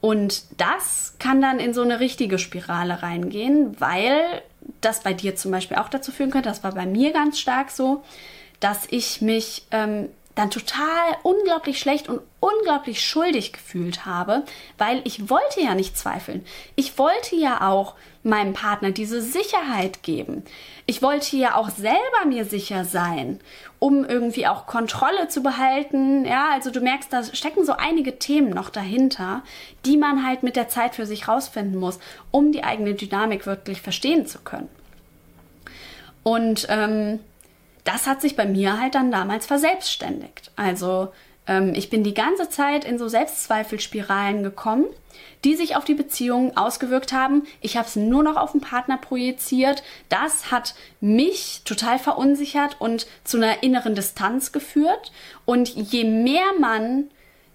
Und 0.02 0.44
das 0.58 1.16
kann 1.20 1.42
dann 1.42 1.60
in 1.60 1.74
so 1.74 1.82
eine 1.82 2.00
richtige 2.00 2.40
Spirale 2.40 3.04
reingehen, 3.04 3.80
weil 3.80 4.42
das 4.82 5.02
bei 5.02 5.14
dir 5.14 5.36
zum 5.36 5.52
Beispiel 5.52 5.78
auch 5.78 5.90
dazu 5.90 6.12
führen 6.12 6.32
könnte, 6.32 6.50
das 6.50 6.64
war 6.64 6.74
bei 6.74 6.86
mir 6.86 7.12
ganz 7.12 7.40
stark 7.40 7.70
so, 7.72 8.04
dass 8.60 8.86
ich 8.90 9.22
mich 9.22 9.66
ähm, 9.72 10.10
dann 10.36 10.52
total 10.52 11.18
unglaublich 11.24 11.80
schlecht 11.80 12.08
und 12.08 12.22
unglaublich 12.40 13.06
schuldig 13.06 13.52
gefühlt 13.52 14.06
habe, 14.06 14.44
weil 14.78 15.02
ich 15.04 15.30
wollte 15.30 15.62
ja 15.62 15.76
nicht 15.76 15.98
zweifeln. 15.98 16.46
Ich 16.76 16.98
wollte 16.98 17.36
ja 17.36 17.68
auch 17.68 17.96
meinem 18.30 18.54
Partner 18.54 18.92
diese 18.92 19.22
Sicherheit 19.22 20.04
geben. 20.04 20.44
Ich 20.86 21.02
wollte 21.02 21.36
ja 21.38 21.56
auch 21.56 21.70
selber 21.70 22.26
mir 22.28 22.46
sicher 22.46 22.86
sein, 22.86 23.40
um 23.80 24.06
irgendwie 24.06 24.48
auch 24.48 24.66
Kontrolle 24.66 25.28
zu 25.28 25.44
behalten. 25.44 26.26
Ja, 26.26 26.50
also 26.54 26.72
du 26.72 26.82
merkst, 26.82 27.12
da 27.12 27.24
stecken 27.24 27.66
so 27.66 27.74
einige 27.74 28.18
Themen 28.20 28.52
noch 28.52 28.70
dahinter, 28.70 29.44
die 29.86 29.98
man 29.98 30.26
halt 30.26 30.44
mit 30.44 30.56
der 30.56 30.70
Zeit 30.70 30.96
für 30.96 31.06
sich 31.06 31.28
rausfinden 31.28 31.80
muss, 31.80 32.00
um 32.32 32.52
die 32.52 32.64
eigene 32.64 32.94
Dynamik 32.94 33.46
wirklich 33.46 33.82
verstehen 33.82 34.26
zu 34.26 34.40
können. 34.40 34.70
Und 36.24 36.68
ähm, 36.70 37.20
das 37.84 38.08
hat 38.08 38.22
sich 38.22 38.36
bei 38.36 38.46
mir 38.46 38.80
halt 38.80 38.96
dann 38.96 39.12
damals 39.12 39.46
verselbstständigt. 39.46 40.52
Also 40.56 41.10
ähm, 41.48 41.74
ich 41.76 41.90
bin 41.90 42.04
die 42.04 42.14
ganze 42.14 42.50
Zeit 42.50 42.86
in 42.86 42.98
so 42.98 43.08
Selbstzweifelspiralen 43.08 44.44
gekommen, 44.44 44.86
die 45.44 45.56
sich 45.56 45.76
auf 45.76 45.86
die 45.86 45.96
Beziehung 45.96 46.56
ausgewirkt 46.56 47.12
haben. 47.12 47.44
Ich 47.62 47.78
habe 47.78 47.88
es 47.88 47.96
nur 47.96 48.24
noch 48.24 48.38
auf 48.38 48.52
den 48.52 48.62
Partner 48.62 48.98
projiziert. 48.98 49.84
Das 50.10 50.52
hat 50.52 50.76
mich 51.02 51.62
total 51.66 52.00
verunsichert 52.00 52.78
und 52.80 53.08
zu 53.24 53.38
einer 53.38 53.64
inneren 53.64 53.96
Distanz 53.96 54.52
geführt. 54.52 55.12
Und 55.46 55.70
je 55.70 56.04
mehr 56.04 56.54
man 56.60 57.10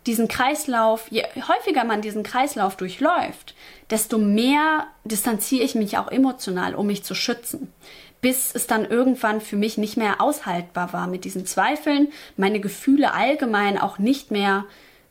diesen 0.06 0.28
Kreislauf, 0.28 1.06
je 1.10 1.24
häufiger 1.48 1.84
man 1.84 2.02
diesen 2.02 2.24
Kreislauf 2.24 2.76
durchläuft, 2.76 3.54
desto 3.88 4.18
mehr 4.18 4.86
distanziere 5.04 5.64
ich 5.64 5.74
mich 5.74 5.96
auch 5.96 6.10
emotional, 6.10 6.74
um 6.74 6.86
mich 6.86 7.04
zu 7.04 7.14
schützen 7.14 7.72
bis 8.24 8.54
es 8.54 8.66
dann 8.66 8.86
irgendwann 8.86 9.42
für 9.42 9.56
mich 9.56 9.76
nicht 9.76 9.98
mehr 9.98 10.22
aushaltbar 10.22 10.94
war 10.94 11.08
mit 11.08 11.26
diesen 11.26 11.44
Zweifeln, 11.44 12.08
meine 12.38 12.58
Gefühle 12.58 13.12
allgemein 13.12 13.76
auch 13.76 13.98
nicht 13.98 14.30
mehr 14.30 14.64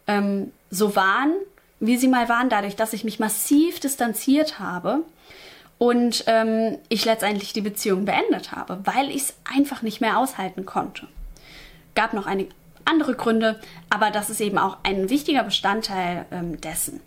ähm, 0.08 0.52
so 0.72 0.96
waren, 0.96 1.32
wie 1.80 1.98
sie 1.98 2.08
mal 2.08 2.28
waren, 2.28 2.50
dadurch, 2.50 2.76
dass 2.76 2.92
ich 2.92 3.04
mich 3.04 3.20
massiv 3.20 3.80
distanziert 3.80 4.58
habe 4.58 5.04
und 5.78 6.24
ähm, 6.26 6.80
ich 6.90 7.06
letztendlich 7.06 7.54
die 7.54 7.62
Beziehung 7.62 8.06
beendet 8.06 8.52
habe, 8.52 8.80
weil 8.84 9.10
ich 9.10 9.18
es 9.18 9.36
einfach 9.44 9.84
nicht 9.84 10.02
mehr 10.02 10.18
aushalten 10.18 10.66
konnte. 10.66 11.08
Gab 11.94 12.14
noch 12.14 12.26
einige 12.26 12.50
andere 12.84 13.14
Gründe, 13.14 13.60
aber 13.92 14.10
das 14.10 14.32
ist 14.32 14.42
eben 14.42 14.58
auch 14.58 14.78
ein 14.82 15.12
wichtiger 15.12 15.44
Bestandteil 15.44 16.26
ähm, 16.32 16.60
dessen. 16.62 17.00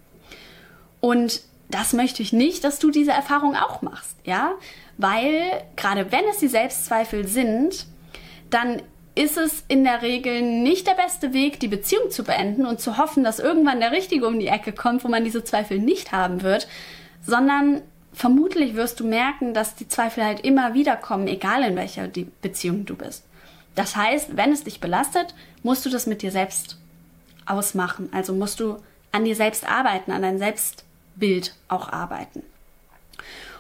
Und 1.01 1.43
das 1.69 1.93
möchte 1.93 2.23
ich 2.23 2.33
nicht, 2.33 2.65
dass 2.65 2.79
du 2.79 2.91
diese 2.91 3.11
Erfahrung 3.11 3.57
auch 3.57 3.83
machst, 3.83 4.17
ja? 4.25 4.53
weil 4.99 5.63
gerade 5.77 6.11
wenn 6.13 6.25
es 6.31 6.39
die 6.39 6.49
Selbstzweifel 6.49 7.27
sind, 7.27 7.87
dann 8.51 8.83
ist 9.15 9.39
es 9.39 9.65
in 9.69 9.85
der 9.85 10.03
Regel 10.03 10.43
nicht 10.43 10.87
der 10.87 10.95
beste 10.95 11.33
Weg, 11.33 11.59
die 11.59 11.69
Beziehung 11.69 12.11
zu 12.11 12.23
beenden 12.23 12.67
und 12.67 12.81
zu 12.81 12.99
hoffen, 12.99 13.25
dass 13.25 13.39
irgendwann 13.39 13.81
der 13.81 13.91
Richtige 13.91 14.27
um 14.27 14.39
die 14.39 14.49
Ecke 14.49 14.73
kommt, 14.73 15.05
wo 15.05 15.09
man 15.09 15.25
diese 15.25 15.43
Zweifel 15.43 15.79
nicht 15.79 16.13
haben 16.13 16.43
wird, 16.43 16.69
sondern 17.27 17.81
vermutlich 18.13 18.75
wirst 18.75 19.01
du 19.01 19.07
merken, 19.07 19.55
dass 19.55 19.75
die 19.75 19.89
Zweifel 19.89 20.25
halt 20.25 20.41
immer 20.41 20.75
wieder 20.75 20.97
kommen, 20.97 21.29
egal 21.29 21.63
in 21.63 21.77
welcher 21.77 22.09
Beziehung 22.43 22.85
du 22.85 22.95
bist. 22.95 23.25
Das 23.75 23.97
heißt, 23.97 24.37
wenn 24.37 24.53
es 24.53 24.65
dich 24.65 24.81
belastet, 24.81 25.35
musst 25.63 25.85
du 25.85 25.91
das 25.91 26.07
mit 26.07 26.23
dir 26.23 26.31
selbst 26.31 26.79
ausmachen. 27.47 28.09
Also 28.13 28.33
musst 28.35 28.61
du 28.61 28.77
an 29.13 29.25
dir 29.25 29.37
selbst 29.37 29.67
arbeiten, 29.69 30.13
an 30.13 30.23
dein 30.23 30.39
Selbstbild 31.17 31.55
auch 31.69 31.93
arbeiten. 31.93 32.43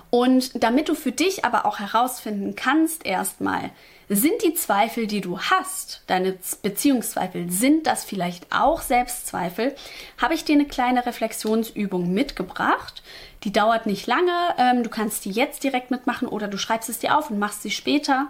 Und 0.08 0.62
damit 0.62 0.88
du 0.88 0.94
für 0.94 1.10
dich 1.10 1.44
aber 1.44 1.66
auch 1.66 1.80
herausfinden 1.80 2.54
kannst, 2.54 3.04
erstmal, 3.04 3.70
sind 4.08 4.40
die 4.44 4.54
Zweifel, 4.54 5.08
die 5.08 5.20
du 5.20 5.40
hast, 5.40 6.02
deine 6.06 6.38
Beziehungszweifel, 6.62 7.50
sind 7.50 7.88
das 7.88 8.04
vielleicht 8.04 8.46
auch 8.52 8.82
Selbstzweifel, 8.82 9.74
habe 10.16 10.34
ich 10.34 10.44
dir 10.44 10.54
eine 10.54 10.66
kleine 10.66 11.04
Reflexionsübung 11.04 12.14
mitgebracht. 12.14 13.02
Die 13.42 13.52
dauert 13.52 13.86
nicht 13.86 14.06
lange, 14.06 14.32
ähm, 14.58 14.84
du 14.84 14.90
kannst 14.90 15.24
die 15.24 15.32
jetzt 15.32 15.64
direkt 15.64 15.90
mitmachen 15.90 16.28
oder 16.28 16.46
du 16.46 16.56
schreibst 16.56 16.88
es 16.88 17.00
dir 17.00 17.18
auf 17.18 17.30
und 17.30 17.40
machst 17.40 17.62
sie 17.62 17.72
später. 17.72 18.28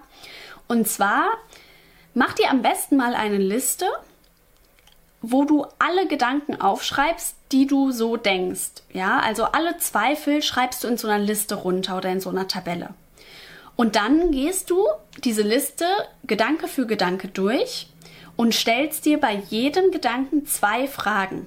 Und 0.66 0.88
zwar, 0.88 1.26
mach 2.14 2.32
dir 2.32 2.50
am 2.50 2.62
besten 2.62 2.96
mal 2.96 3.14
eine 3.14 3.38
Liste 3.38 3.86
wo 5.22 5.44
du 5.44 5.66
alle 5.78 6.06
Gedanken 6.06 6.60
aufschreibst, 6.60 7.35
die 7.52 7.66
du 7.66 7.92
so 7.92 8.16
denkst. 8.16 8.82
Ja, 8.92 9.18
also 9.20 9.44
alle 9.44 9.78
Zweifel 9.78 10.42
schreibst 10.42 10.84
du 10.84 10.88
in 10.88 10.98
so 10.98 11.08
einer 11.08 11.22
Liste 11.22 11.54
runter 11.54 11.96
oder 11.96 12.10
in 12.10 12.20
so 12.20 12.30
einer 12.30 12.48
Tabelle. 12.48 12.90
Und 13.76 13.96
dann 13.96 14.30
gehst 14.30 14.70
du 14.70 14.86
diese 15.24 15.42
Liste 15.42 15.84
Gedanke 16.24 16.66
für 16.66 16.86
Gedanke 16.86 17.28
durch 17.28 17.88
und 18.36 18.54
stellst 18.54 19.04
dir 19.04 19.20
bei 19.20 19.34
jedem 19.34 19.90
Gedanken 19.90 20.46
zwei 20.46 20.88
Fragen. 20.88 21.46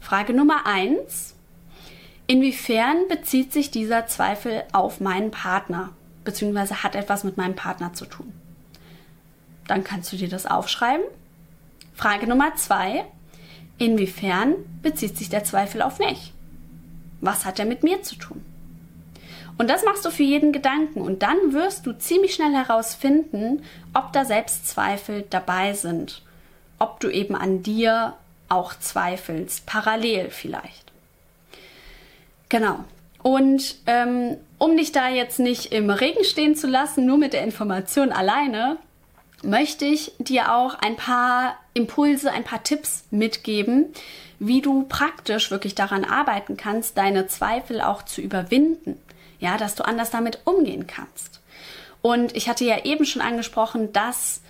Frage 0.00 0.32
Nummer 0.32 0.66
eins: 0.66 1.34
Inwiefern 2.26 3.08
bezieht 3.08 3.52
sich 3.52 3.70
dieser 3.70 4.06
Zweifel 4.06 4.64
auf 4.72 5.00
meinen 5.00 5.30
Partner, 5.30 5.90
beziehungsweise 6.24 6.82
hat 6.82 6.94
etwas 6.94 7.24
mit 7.24 7.36
meinem 7.36 7.56
Partner 7.56 7.92
zu 7.92 8.06
tun? 8.06 8.32
Dann 9.66 9.84
kannst 9.84 10.12
du 10.12 10.16
dir 10.16 10.28
das 10.28 10.46
aufschreiben 10.46 11.04
Frage 11.94 12.26
Nummer 12.26 12.54
zwei. 12.56 13.04
Inwiefern 13.82 14.54
bezieht 14.80 15.18
sich 15.18 15.28
der 15.28 15.42
Zweifel 15.42 15.82
auf 15.82 15.98
mich? 15.98 16.32
Was 17.20 17.44
hat 17.44 17.58
er 17.58 17.64
mit 17.64 17.82
mir 17.82 18.00
zu 18.04 18.14
tun? 18.14 18.40
Und 19.58 19.68
das 19.68 19.84
machst 19.84 20.04
du 20.04 20.10
für 20.10 20.22
jeden 20.22 20.52
Gedanken 20.52 21.00
und 21.00 21.24
dann 21.24 21.52
wirst 21.52 21.84
du 21.84 21.92
ziemlich 21.98 22.32
schnell 22.32 22.52
herausfinden, 22.52 23.64
ob 23.92 24.12
da 24.12 24.24
Selbstzweifel 24.24 25.24
dabei 25.30 25.72
sind, 25.72 26.22
ob 26.78 27.00
du 27.00 27.10
eben 27.10 27.34
an 27.34 27.64
dir 27.64 28.14
auch 28.48 28.72
zweifelst, 28.78 29.66
parallel 29.66 30.30
vielleicht. 30.30 30.92
Genau. 32.50 32.84
Und 33.24 33.78
ähm, 33.86 34.36
um 34.58 34.76
dich 34.76 34.92
da 34.92 35.08
jetzt 35.08 35.40
nicht 35.40 35.72
im 35.72 35.90
Regen 35.90 36.22
stehen 36.22 36.54
zu 36.54 36.68
lassen, 36.68 37.04
nur 37.04 37.18
mit 37.18 37.32
der 37.32 37.42
Information 37.42 38.12
alleine, 38.12 38.76
möchte 39.42 39.84
ich 39.84 40.12
dir 40.18 40.52
auch 40.54 40.74
ein 40.74 40.96
paar 40.96 41.56
Impulse, 41.74 42.30
ein 42.30 42.44
paar 42.44 42.62
Tipps 42.62 43.04
mitgeben, 43.10 43.86
wie 44.38 44.60
du 44.60 44.84
praktisch 44.88 45.50
wirklich 45.50 45.74
daran 45.74 46.04
arbeiten 46.04 46.56
kannst, 46.56 46.98
deine 46.98 47.26
Zweifel 47.26 47.80
auch 47.80 48.02
zu 48.02 48.20
überwinden. 48.20 49.00
Ja, 49.38 49.56
dass 49.56 49.74
du 49.74 49.84
anders 49.84 50.10
damit 50.10 50.40
umgehen 50.44 50.86
kannst. 50.86 51.40
Und 52.00 52.36
ich 52.36 52.48
hatte 52.48 52.64
ja 52.64 52.84
eben 52.84 53.04
schon 53.04 53.22
angesprochen, 53.22 53.92
dass 53.92 54.40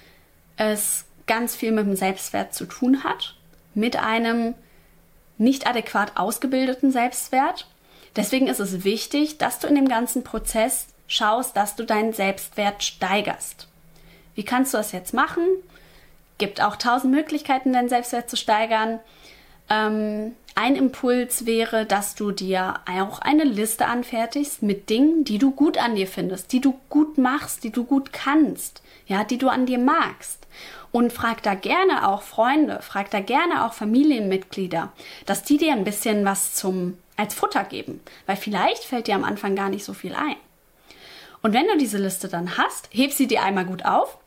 es 0.57 1.05
ganz 1.27 1.55
viel 1.55 1.73
mit 1.73 1.87
dem 1.87 1.97
Selbstwert 1.97 2.55
zu 2.55 2.67
tun 2.67 3.05
hat, 3.05 3.37
mit 3.75 3.97
einem 3.97 4.55
nicht 5.39 5.67
adäquat 5.67 6.17
ausgebildeten 6.17 6.93
Selbstwert. 6.93 7.67
Deswegen 8.17 8.49
ist 8.49 8.61
es 8.61 8.85
wichtig, 8.85 9.39
dass 9.39 9.59
du 9.59 9.67
in 9.67 9.75
dem 9.75 9.89
ganzen 9.89 10.25
Prozess 10.25 10.89
schaust, 11.07 11.57
dass 11.57 11.77
du 11.77 11.85
deinen 11.85 12.13
Selbstwert 12.13 12.83
steigerst. 12.83 13.69
Wie 14.35 14.45
kannst 14.45 14.73
du 14.73 14.79
das 14.79 14.93
jetzt 14.93 15.15
machen? 15.15 15.45
Gibt 16.39 16.63
auch 16.63 16.77
tausend 16.77 17.13
Möglichkeiten, 17.13 17.73
deinen 17.73 17.89
Selbstwert 17.89 18.29
zu 18.29 18.37
steigern. 18.37 19.01
Ähm, 19.71 20.33
ein 20.55 20.77
Impuls 20.77 21.47
wäre, 21.47 21.87
dass 21.87 22.15
du 22.15 22.31
dir 22.31 22.81
auch 22.87 23.21
eine 23.21 23.45
Liste 23.45 23.87
anfertigst 23.87 24.63
mit 24.63 24.91
Dingen, 24.91 25.25
die 25.25 25.39
du 25.39 25.51
gut 25.51 25.79
an 25.79 25.95
dir 25.95 26.07
findest, 26.07 26.53
die 26.53 26.61
du 26.61 26.79
gut 26.91 27.17
machst, 27.17 27.65
die 27.65 27.71
du 27.71 27.85
gut 27.85 28.13
kannst, 28.13 28.83
ja, 29.07 29.25
die 29.25 29.39
du 29.39 29.49
an 29.49 29.65
dir 29.65 29.79
magst. 29.79 30.47
Und 30.91 31.11
frag 31.11 31.43
da 31.43 31.55
gerne 31.55 32.07
auch 32.07 32.21
Freunde, 32.21 32.81
frag 32.83 33.11
da 33.11 33.21
gerne 33.21 33.65
auch 33.65 33.73
Familienmitglieder, 33.73 34.93
dass 35.25 35.43
die 35.43 35.57
dir 35.57 35.73
ein 35.73 35.85
bisschen 35.85 36.25
was 36.27 36.55
zum 36.55 36.99
als 37.17 37.35
Futter 37.35 37.65
geben, 37.65 38.01
weil 38.27 38.37
vielleicht 38.37 38.85
fällt 38.85 39.07
dir 39.07 39.15
am 39.15 39.25
Anfang 39.25 39.55
gar 39.55 39.69
nicht 39.69 39.85
so 39.85 39.95
viel 39.95 40.15
ein. 40.15 40.37
Und 41.41 41.53
wenn 41.53 41.67
du 41.67 41.77
diese 41.77 41.99
Liste 41.99 42.29
dann 42.29 42.57
hast, 42.57 42.89
heb 42.93 43.13
sie 43.13 43.27
dir 43.27 43.43
einmal 43.43 43.65
gut 43.65 43.85
auf 43.85 44.19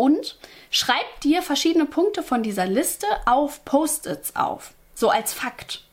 und 0.00 0.38
schreib 0.70 1.20
dir 1.20 1.42
verschiedene 1.42 1.84
Punkte 1.84 2.22
von 2.22 2.42
dieser 2.42 2.64
Liste 2.64 3.06
auf 3.26 3.66
Post-its 3.66 4.34
auf, 4.34 4.72
so 4.94 5.10
als 5.10 5.34
Fakt. 5.34 5.84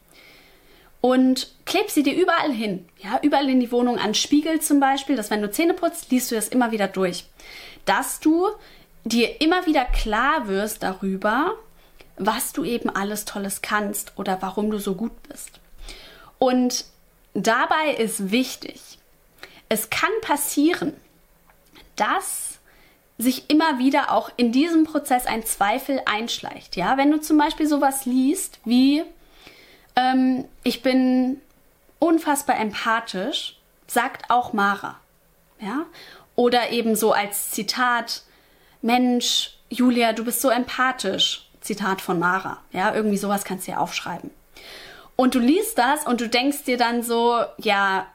Und 1.01 1.53
kleb 1.65 1.89
sie 1.89 2.03
dir 2.03 2.15
überall 2.15 2.53
hin, 2.53 2.87
ja, 2.99 3.19
überall 3.21 3.49
in 3.49 3.59
die 3.59 3.69
Wohnung 3.69 3.99
an 3.99 4.13
Spiegel 4.13 4.61
zum 4.61 4.79
Beispiel, 4.79 5.17
dass 5.17 5.29
wenn 5.29 5.41
du 5.41 5.51
Zähne 5.51 5.73
putzt, 5.73 6.09
liest 6.09 6.31
du 6.31 6.35
das 6.35 6.47
immer 6.47 6.71
wieder 6.71 6.87
durch, 6.87 7.25
dass 7.83 8.21
du 8.21 8.47
dir 9.03 9.41
immer 9.41 9.65
wieder 9.65 9.83
klar 9.83 10.47
wirst 10.47 10.83
darüber, 10.83 11.55
was 12.15 12.53
du 12.53 12.63
eben 12.63 12.89
alles 12.89 13.25
Tolles 13.25 13.61
kannst 13.61 14.13
oder 14.15 14.41
warum 14.41 14.71
du 14.71 14.77
so 14.77 14.95
gut 14.95 15.21
bist. 15.23 15.59
Und 16.39 16.85
dabei 17.33 17.91
ist 17.97 18.31
wichtig, 18.31 18.79
es 19.67 19.89
kann 19.89 20.11
passieren, 20.21 20.93
dass 21.97 22.46
sich 23.17 23.49
immer 23.49 23.79
wieder 23.79 24.11
auch 24.11 24.29
in 24.37 24.51
diesem 24.51 24.83
Prozess 24.83 25.25
ein 25.25 25.45
Zweifel 25.45 26.01
einschleicht. 26.05 26.75
Ja, 26.75 26.97
wenn 26.97 27.11
du 27.11 27.19
zum 27.19 27.37
Beispiel 27.37 27.67
sowas 27.67 28.05
liest 28.05 28.59
wie 28.63 29.03
ähm, 29.95 30.45
ich 30.63 30.83
bin 30.83 31.41
unfassbar 31.99 32.59
empathisch, 32.59 33.57
sagt 33.87 34.29
auch 34.29 34.53
Mara. 34.53 34.99
Ja, 35.59 35.85
oder 36.35 36.69
eben 36.69 36.95
so 36.95 37.13
als 37.13 37.49
Zitat 37.51 38.21
Mensch, 38.83 39.57
Julia, 39.69 40.13
du 40.13 40.23
bist 40.23 40.41
so 40.41 40.49
empathisch. 40.49 41.49
Zitat 41.61 41.99
von 41.99 42.19
Mara. 42.19 42.59
Ja, 42.71 42.93
irgendwie 42.93 43.17
sowas 43.17 43.43
kannst 43.43 43.67
du 43.67 43.71
ja 43.71 43.79
aufschreiben. 43.79 44.29
Und 45.15 45.33
du 45.33 45.39
liest 45.39 45.77
das 45.79 46.05
und 46.05 46.21
du 46.21 46.29
denkst 46.29 46.63
dir 46.63 46.77
dann 46.77 47.01
so, 47.01 47.41
ja, 47.57 48.05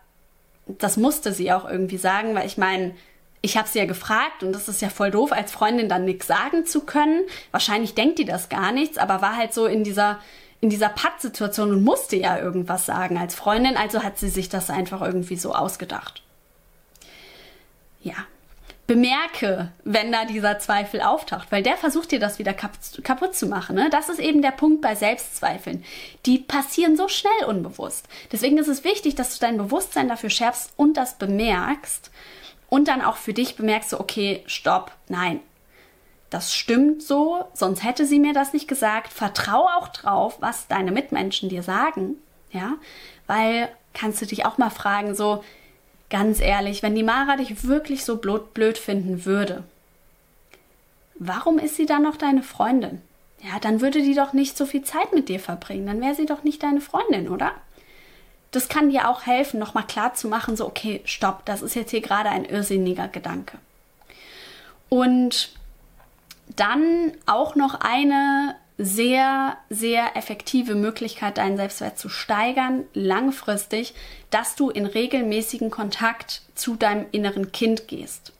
das 0.66 0.96
musste 0.96 1.32
sie 1.32 1.52
auch 1.52 1.68
irgendwie 1.68 1.96
sagen, 1.96 2.34
weil 2.36 2.46
ich 2.46 2.56
meine, 2.56 2.94
ich 3.42 3.56
habe 3.56 3.68
sie 3.68 3.80
ja 3.80 3.86
gefragt 3.86 4.44
und 4.44 4.52
das 4.52 4.68
ist 4.68 4.80
ja 4.80 4.88
voll 4.88 5.10
doof, 5.10 5.32
als 5.32 5.50
Freundin 5.50 5.88
dann 5.88 6.04
nichts 6.04 6.28
sagen 6.28 6.64
zu 6.64 6.82
können. 6.82 7.22
Wahrscheinlich 7.50 7.94
denkt 7.94 8.20
die 8.20 8.24
das 8.24 8.48
gar 8.48 8.70
nichts, 8.70 8.98
aber 8.98 9.20
war 9.20 9.36
halt 9.36 9.52
so 9.52 9.66
in 9.66 9.84
dieser 9.84 10.20
in 10.60 10.70
dieser 10.70 10.90
Pattsituation 10.90 11.72
und 11.72 11.82
musste 11.82 12.14
ja 12.14 12.38
irgendwas 12.38 12.86
sagen 12.86 13.18
als 13.18 13.34
Freundin, 13.34 13.76
also 13.76 14.04
hat 14.04 14.16
sie 14.16 14.28
sich 14.28 14.48
das 14.48 14.70
einfach 14.70 15.02
irgendwie 15.02 15.34
so 15.34 15.52
ausgedacht. 15.52 16.22
Ja, 18.00 18.14
bemerke, 18.86 19.72
wenn 19.82 20.12
da 20.12 20.24
dieser 20.24 20.60
Zweifel 20.60 21.00
auftaucht, 21.00 21.50
weil 21.50 21.64
der 21.64 21.76
versucht 21.76 22.12
dir 22.12 22.20
das 22.20 22.38
wieder 22.38 22.52
kaputt 22.52 23.34
zu 23.34 23.46
machen. 23.46 23.74
Ne? 23.74 23.88
Das 23.90 24.08
ist 24.08 24.20
eben 24.20 24.40
der 24.40 24.52
Punkt 24.52 24.82
bei 24.82 24.94
Selbstzweifeln. 24.94 25.84
Die 26.26 26.38
passieren 26.38 26.96
so 26.96 27.08
schnell 27.08 27.44
unbewusst. 27.48 28.06
Deswegen 28.30 28.58
ist 28.58 28.68
es 28.68 28.84
wichtig, 28.84 29.16
dass 29.16 29.36
du 29.36 29.40
dein 29.40 29.56
Bewusstsein 29.56 30.08
dafür 30.08 30.30
schärfst 30.30 30.74
und 30.76 30.96
das 30.96 31.18
bemerkst 31.18 32.12
und 32.72 32.88
dann 32.88 33.02
auch 33.02 33.16
für 33.16 33.34
dich 33.34 33.56
bemerkst, 33.56 33.90
so, 33.90 34.00
okay, 34.00 34.42
stopp, 34.46 34.92
nein. 35.08 35.40
Das 36.30 36.54
stimmt 36.54 37.02
so, 37.02 37.44
sonst 37.52 37.84
hätte 37.84 38.06
sie 38.06 38.18
mir 38.18 38.32
das 38.32 38.54
nicht 38.54 38.66
gesagt. 38.66 39.12
Vertrau 39.12 39.66
auch 39.76 39.88
drauf, 39.88 40.38
was 40.40 40.66
deine 40.68 40.90
Mitmenschen 40.90 41.50
dir 41.50 41.62
sagen, 41.62 42.16
ja, 42.50 42.72
weil 43.26 43.68
kannst 43.92 44.22
du 44.22 44.26
dich 44.26 44.46
auch 44.46 44.56
mal 44.56 44.70
fragen, 44.70 45.14
so, 45.14 45.42
Ganz 46.12 46.42
ehrlich, 46.42 46.82
wenn 46.82 46.94
die 46.94 47.02
Mara 47.02 47.36
dich 47.36 47.64
wirklich 47.64 48.04
so 48.04 48.18
blöd 48.18 48.76
finden 48.76 49.24
würde, 49.24 49.64
warum 51.14 51.58
ist 51.58 51.76
sie 51.76 51.86
dann 51.86 52.02
noch 52.02 52.18
deine 52.18 52.42
Freundin? 52.42 53.00
Ja, 53.40 53.58
dann 53.58 53.80
würde 53.80 54.02
die 54.02 54.14
doch 54.14 54.34
nicht 54.34 54.58
so 54.58 54.66
viel 54.66 54.82
Zeit 54.82 55.14
mit 55.14 55.30
dir 55.30 55.40
verbringen. 55.40 55.86
Dann 55.86 56.02
wäre 56.02 56.14
sie 56.14 56.26
doch 56.26 56.42
nicht 56.42 56.62
deine 56.62 56.82
Freundin, 56.82 57.30
oder? 57.30 57.52
Das 58.52 58.68
kann 58.68 58.90
dir 58.90 59.08
auch 59.08 59.26
helfen, 59.26 59.58
nochmal 59.58 59.86
klar 59.86 60.14
zu 60.14 60.28
machen, 60.28 60.56
so, 60.56 60.66
okay, 60.66 61.00
stopp, 61.04 61.44
das 61.46 61.62
ist 61.62 61.74
jetzt 61.74 61.90
hier 61.90 62.02
gerade 62.02 62.28
ein 62.28 62.44
irrsinniger 62.44 63.08
Gedanke. 63.08 63.58
Und 64.88 65.52
dann 66.54 67.12
auch 67.26 67.54
noch 67.54 67.80
eine 67.80 68.56
sehr, 68.76 69.56
sehr 69.70 70.16
effektive 70.16 70.74
Möglichkeit, 70.74 71.38
deinen 71.38 71.56
Selbstwert 71.56 71.98
zu 71.98 72.08
steigern, 72.08 72.84
langfristig, 72.94 73.94
dass 74.30 74.54
du 74.54 74.70
in 74.70 74.86
regelmäßigen 74.86 75.70
Kontakt 75.70 76.42
zu 76.54 76.76
deinem 76.76 77.06
inneren 77.12 77.52
Kind 77.52 77.88
gehst. 77.88 78.32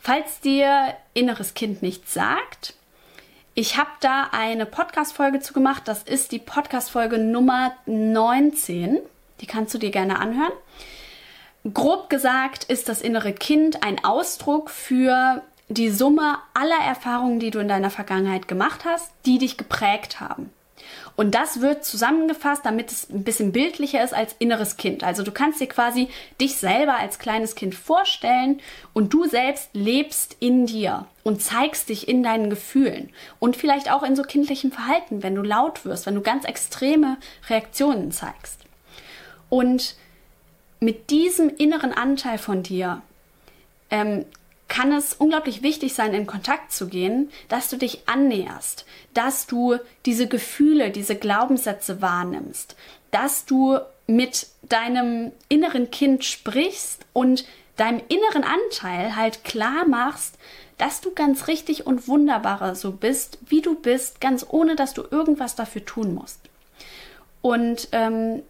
Falls 0.00 0.40
dir 0.40 0.94
inneres 1.14 1.54
Kind 1.54 1.82
nichts 1.82 2.14
sagt, 2.14 2.74
ich 3.58 3.76
habe 3.76 3.90
da 3.98 4.28
eine 4.30 4.66
Podcast-Folge 4.66 5.40
zu 5.40 5.52
gemacht. 5.52 5.82
Das 5.86 6.04
ist 6.04 6.30
die 6.30 6.38
Podcast-Folge 6.38 7.18
Nummer 7.18 7.72
19. 7.86 9.00
Die 9.40 9.46
kannst 9.46 9.74
du 9.74 9.78
dir 9.78 9.90
gerne 9.90 10.20
anhören. 10.20 10.52
Grob 11.74 12.08
gesagt 12.08 12.62
ist 12.62 12.88
das 12.88 13.02
innere 13.02 13.32
Kind 13.32 13.82
ein 13.82 14.04
Ausdruck 14.04 14.70
für 14.70 15.42
die 15.68 15.90
Summe 15.90 16.38
aller 16.54 16.86
Erfahrungen, 16.86 17.40
die 17.40 17.50
du 17.50 17.58
in 17.58 17.66
deiner 17.66 17.90
Vergangenheit 17.90 18.46
gemacht 18.46 18.84
hast, 18.84 19.10
die 19.26 19.38
dich 19.38 19.56
geprägt 19.56 20.20
haben. 20.20 20.52
Und 21.18 21.34
das 21.34 21.60
wird 21.60 21.84
zusammengefasst, 21.84 22.64
damit 22.64 22.92
es 22.92 23.10
ein 23.10 23.24
bisschen 23.24 23.50
bildlicher 23.50 24.04
ist 24.04 24.14
als 24.14 24.36
inneres 24.38 24.76
Kind. 24.76 25.02
Also 25.02 25.24
du 25.24 25.32
kannst 25.32 25.60
dir 25.60 25.66
quasi 25.66 26.06
dich 26.40 26.58
selber 26.58 26.96
als 26.96 27.18
kleines 27.18 27.56
Kind 27.56 27.74
vorstellen 27.74 28.60
und 28.92 29.12
du 29.12 29.26
selbst 29.26 29.70
lebst 29.72 30.36
in 30.38 30.66
dir 30.66 31.06
und 31.24 31.42
zeigst 31.42 31.88
dich 31.88 32.06
in 32.06 32.22
deinen 32.22 32.50
Gefühlen 32.50 33.10
und 33.40 33.56
vielleicht 33.56 33.90
auch 33.90 34.04
in 34.04 34.14
so 34.14 34.22
kindlichem 34.22 34.70
Verhalten, 34.70 35.24
wenn 35.24 35.34
du 35.34 35.42
laut 35.42 35.84
wirst, 35.84 36.06
wenn 36.06 36.14
du 36.14 36.20
ganz 36.20 36.44
extreme 36.44 37.16
Reaktionen 37.48 38.12
zeigst. 38.12 38.60
Und 39.48 39.96
mit 40.78 41.10
diesem 41.10 41.48
inneren 41.48 41.92
Anteil 41.92 42.38
von 42.38 42.62
dir 42.62 43.02
ähm, 43.90 44.24
kann 44.68 44.92
es 44.92 45.14
unglaublich 45.14 45.62
wichtig 45.62 45.94
sein, 45.94 46.14
in 46.14 46.26
Kontakt 46.26 46.72
zu 46.72 46.88
gehen, 46.88 47.30
dass 47.48 47.70
du 47.70 47.76
dich 47.76 48.02
annäherst, 48.06 48.84
dass 49.14 49.46
du 49.46 49.76
diese 50.04 50.28
Gefühle, 50.28 50.90
diese 50.90 51.16
Glaubenssätze 51.16 52.00
wahrnimmst, 52.02 52.76
dass 53.10 53.46
du 53.46 53.78
mit 54.06 54.48
deinem 54.62 55.32
inneren 55.48 55.90
Kind 55.90 56.24
sprichst 56.24 57.04
und 57.12 57.46
deinem 57.76 58.02
inneren 58.08 58.44
Anteil 58.44 59.16
halt 59.16 59.44
klar 59.44 59.86
machst, 59.86 60.36
dass 60.76 61.00
du 61.00 61.12
ganz 61.12 61.48
richtig 61.48 61.86
und 61.86 62.06
wunderbarer 62.06 62.74
so 62.74 62.92
bist, 62.92 63.38
wie 63.46 63.62
du 63.62 63.74
bist, 63.74 64.20
ganz 64.20 64.46
ohne 64.48 64.76
dass 64.76 64.94
du 64.94 65.02
irgendwas 65.10 65.56
dafür 65.56 65.84
tun 65.84 66.14
musst. 66.14 66.40
Und 67.40 67.88
ähm, 67.92 68.42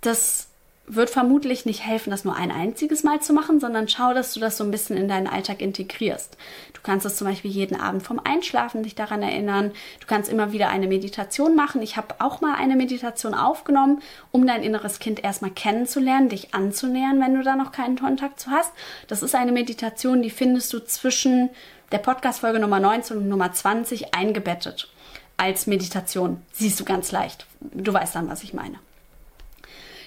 das 0.00 0.49
wird 0.86 1.10
vermutlich 1.10 1.66
nicht 1.66 1.86
helfen, 1.86 2.10
das 2.10 2.24
nur 2.24 2.34
ein 2.34 2.50
einziges 2.50 3.04
Mal 3.04 3.20
zu 3.20 3.32
machen, 3.32 3.60
sondern 3.60 3.88
schau, 3.88 4.12
dass 4.12 4.34
du 4.34 4.40
das 4.40 4.56
so 4.56 4.64
ein 4.64 4.72
bisschen 4.72 4.96
in 4.96 5.06
deinen 5.06 5.28
Alltag 5.28 5.60
integrierst. 5.60 6.36
Du 6.72 6.80
kannst 6.82 7.06
es 7.06 7.16
zum 7.16 7.28
Beispiel 7.28 7.50
jeden 7.50 7.78
Abend 7.78 8.02
vom 8.02 8.18
Einschlafen 8.18 8.82
dich 8.82 8.96
daran 8.96 9.22
erinnern. 9.22 9.70
Du 10.00 10.06
kannst 10.08 10.30
immer 10.30 10.52
wieder 10.52 10.68
eine 10.68 10.88
Meditation 10.88 11.54
machen. 11.54 11.80
Ich 11.82 11.96
habe 11.96 12.16
auch 12.18 12.40
mal 12.40 12.56
eine 12.56 12.74
Meditation 12.74 13.34
aufgenommen, 13.34 14.02
um 14.32 14.46
dein 14.46 14.64
inneres 14.64 14.98
Kind 14.98 15.22
erstmal 15.22 15.52
kennenzulernen, 15.52 16.28
dich 16.28 16.54
anzunähern, 16.54 17.20
wenn 17.20 17.34
du 17.34 17.42
da 17.42 17.54
noch 17.54 17.70
keinen 17.70 17.98
Kontakt 17.98 18.40
zu 18.40 18.50
hast. 18.50 18.72
Das 19.06 19.22
ist 19.22 19.34
eine 19.34 19.52
Meditation, 19.52 20.22
die 20.22 20.30
findest 20.30 20.72
du 20.72 20.80
zwischen 20.80 21.50
der 21.92 21.98
Podcast-Folge 21.98 22.58
Nummer 22.58 22.80
19 22.80 23.16
und 23.16 23.28
Nummer 23.28 23.52
20 23.52 24.14
eingebettet. 24.14 24.90
Als 25.36 25.66
Meditation. 25.66 26.42
Siehst 26.52 26.80
du 26.80 26.84
ganz 26.84 27.12
leicht. 27.12 27.46
Du 27.60 27.92
weißt 27.92 28.14
dann, 28.14 28.28
was 28.28 28.42
ich 28.42 28.52
meine. 28.52 28.78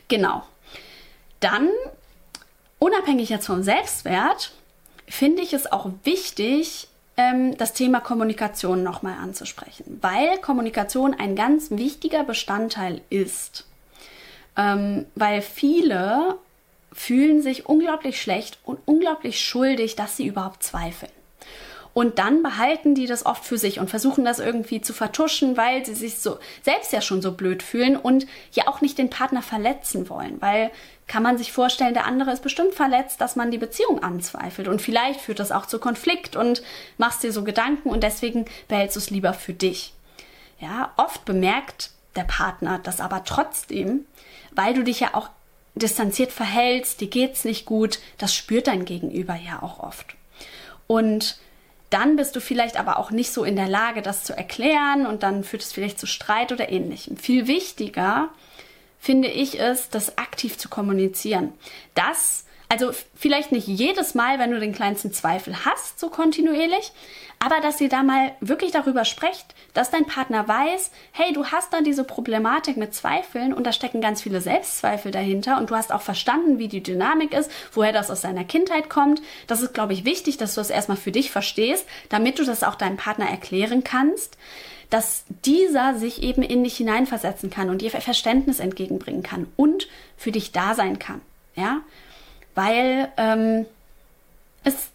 Genau. 0.07 0.43
Dann, 1.43 1.69
unabhängig 2.79 3.27
jetzt 3.27 3.47
vom 3.47 3.63
Selbstwert, 3.63 4.53
finde 5.09 5.41
ich 5.41 5.51
es 5.51 5.69
auch 5.69 5.89
wichtig, 6.05 6.87
ähm, 7.17 7.57
das 7.57 7.73
Thema 7.73 7.99
Kommunikation 7.99 8.81
nochmal 8.81 9.15
anzusprechen, 9.21 9.99
weil 10.01 10.37
Kommunikation 10.37 11.13
ein 11.13 11.35
ganz 11.35 11.69
wichtiger 11.71 12.23
Bestandteil 12.23 13.01
ist. 13.09 13.65
Ähm, 14.55 15.05
weil 15.15 15.41
viele 15.41 16.37
fühlen 16.93 17.41
sich 17.41 17.65
unglaublich 17.65 18.21
schlecht 18.21 18.59
und 18.63 18.79
unglaublich 18.85 19.41
schuldig, 19.41 19.97
dass 19.97 20.15
sie 20.15 20.27
überhaupt 20.27 20.63
zweifeln. 20.63 21.11
Und 21.93 22.17
dann 22.17 22.41
behalten 22.41 22.95
die 22.95 23.05
das 23.05 23.25
oft 23.25 23.45
für 23.45 23.57
sich 23.57 23.79
und 23.79 23.89
versuchen 23.89 24.25
das 24.25 24.39
irgendwie 24.39 24.81
zu 24.81 24.93
vertuschen, 24.93 25.57
weil 25.57 25.85
sie 25.85 25.93
sich 25.93 26.17
so 26.17 26.39
selbst 26.63 26.91
ja 26.91 27.01
schon 27.01 27.21
so 27.21 27.33
blöd 27.33 27.61
fühlen 27.61 27.97
und 27.97 28.25
ja 28.53 28.67
auch 28.67 28.81
nicht 28.81 28.97
den 28.97 29.11
Partner 29.11 29.43
verletzen 29.43 30.09
wollen, 30.09 30.41
weil 30.41 30.71
kann 31.07 31.23
man 31.23 31.37
sich 31.37 31.51
vorstellen, 31.51 31.93
der 31.93 32.05
andere 32.05 32.31
ist 32.31 32.43
bestimmt 32.43 32.73
verletzt, 32.73 33.19
dass 33.19 33.35
man 33.35 33.51
die 33.51 33.57
Beziehung 33.57 34.01
anzweifelt 34.01 34.67
und 34.67 34.81
vielleicht 34.81 35.21
führt 35.21 35.39
das 35.39 35.51
auch 35.51 35.65
zu 35.65 35.79
Konflikt 35.79 36.35
und 36.35 36.63
machst 36.97 37.23
dir 37.23 37.31
so 37.31 37.43
Gedanken 37.43 37.89
und 37.89 38.03
deswegen 38.03 38.45
behältst 38.67 38.95
du 38.95 38.99
es 38.99 39.09
lieber 39.09 39.33
für 39.33 39.53
dich. 39.53 39.93
Ja, 40.59 40.93
oft 40.97 41.25
bemerkt 41.25 41.91
der 42.15 42.23
Partner 42.23 42.79
das 42.81 43.01
aber 43.01 43.23
trotzdem, 43.23 44.05
weil 44.51 44.73
du 44.73 44.83
dich 44.83 45.01
ja 45.01 45.09
auch 45.13 45.29
distanziert 45.75 46.31
verhältst, 46.31 47.01
dir 47.01 47.07
geht's 47.07 47.43
nicht 47.45 47.65
gut, 47.65 47.99
das 48.17 48.33
spürt 48.33 48.67
dein 48.67 48.85
Gegenüber 48.85 49.35
ja 49.35 49.61
auch 49.61 49.79
oft. 49.79 50.15
Und 50.87 51.37
dann 51.89 52.15
bist 52.15 52.35
du 52.35 52.41
vielleicht 52.41 52.77
aber 52.77 52.97
auch 52.97 53.11
nicht 53.11 53.31
so 53.31 53.43
in 53.43 53.55
der 53.55 53.67
Lage, 53.67 54.01
das 54.01 54.23
zu 54.23 54.35
erklären 54.35 55.05
und 55.05 55.23
dann 55.23 55.43
führt 55.43 55.63
es 55.63 55.71
vielleicht 55.71 55.99
zu 55.99 56.07
Streit 56.07 56.51
oder 56.51 56.69
ähnlichem. 56.69 57.17
Viel 57.17 57.47
wichtiger 57.47 58.29
finde 59.03 59.27
ich 59.27 59.59
es, 59.59 59.89
das 59.89 60.17
aktiv 60.17 60.57
zu 60.57 60.69
kommunizieren. 60.69 61.51
Das, 61.93 62.45
also 62.69 62.91
vielleicht 63.15 63.51
nicht 63.51 63.67
jedes 63.67 64.15
Mal, 64.15 64.39
wenn 64.39 64.51
du 64.51 64.61
den 64.61 64.73
kleinsten 64.73 65.11
Zweifel 65.11 65.65
hast, 65.65 65.99
so 65.99 66.07
kontinuierlich, 66.07 66.93
aber 67.37 67.59
dass 67.59 67.81
ihr 67.81 67.89
da 67.89 68.01
mal 68.01 68.31
wirklich 68.39 68.71
darüber 68.71 69.03
sprecht, 69.03 69.55
dass 69.73 69.91
dein 69.91 70.05
Partner 70.05 70.47
weiß, 70.47 70.91
hey, 71.11 71.33
du 71.33 71.47
hast 71.47 71.73
da 71.73 71.81
diese 71.81 72.05
Problematik 72.05 72.77
mit 72.77 72.95
Zweifeln 72.95 73.53
und 73.53 73.67
da 73.67 73.73
stecken 73.73 73.99
ganz 73.99 74.21
viele 74.21 74.39
Selbstzweifel 74.39 75.11
dahinter 75.11 75.57
und 75.57 75.69
du 75.69 75.75
hast 75.75 75.91
auch 75.91 76.01
verstanden, 76.01 76.57
wie 76.57 76.69
die 76.69 76.81
Dynamik 76.81 77.33
ist, 77.33 77.51
woher 77.73 77.91
das 77.91 78.09
aus 78.09 78.21
deiner 78.21 78.45
Kindheit 78.45 78.89
kommt. 78.89 79.21
Das 79.47 79.61
ist, 79.61 79.73
glaube 79.73 79.91
ich, 79.91 80.05
wichtig, 80.05 80.37
dass 80.37 80.55
du 80.55 80.61
das 80.61 80.69
erstmal 80.69 80.95
für 80.95 81.11
dich 81.11 81.29
verstehst, 81.29 81.85
damit 82.07 82.39
du 82.39 82.45
das 82.45 82.63
auch 82.63 82.75
deinem 82.75 82.95
Partner 82.95 83.29
erklären 83.29 83.83
kannst 83.83 84.37
dass 84.93 85.23
dieser 85.43 85.95
sich 85.95 86.21
eben 86.21 86.43
in 86.43 86.63
dich 86.63 86.77
hineinversetzen 86.77 87.49
kann 87.49 87.71
und 87.71 87.81
dir 87.81 87.89
Verständnis 87.89 88.59
entgegenbringen 88.59 89.23
kann 89.23 89.47
und 89.55 89.87
für 90.17 90.31
dich 90.31 90.51
da 90.51 90.75
sein 90.75 90.99
kann. 90.99 91.19
Ja, 91.55 91.81
weil 92.53 93.11
ähm, 93.17 93.65
es 94.63 94.89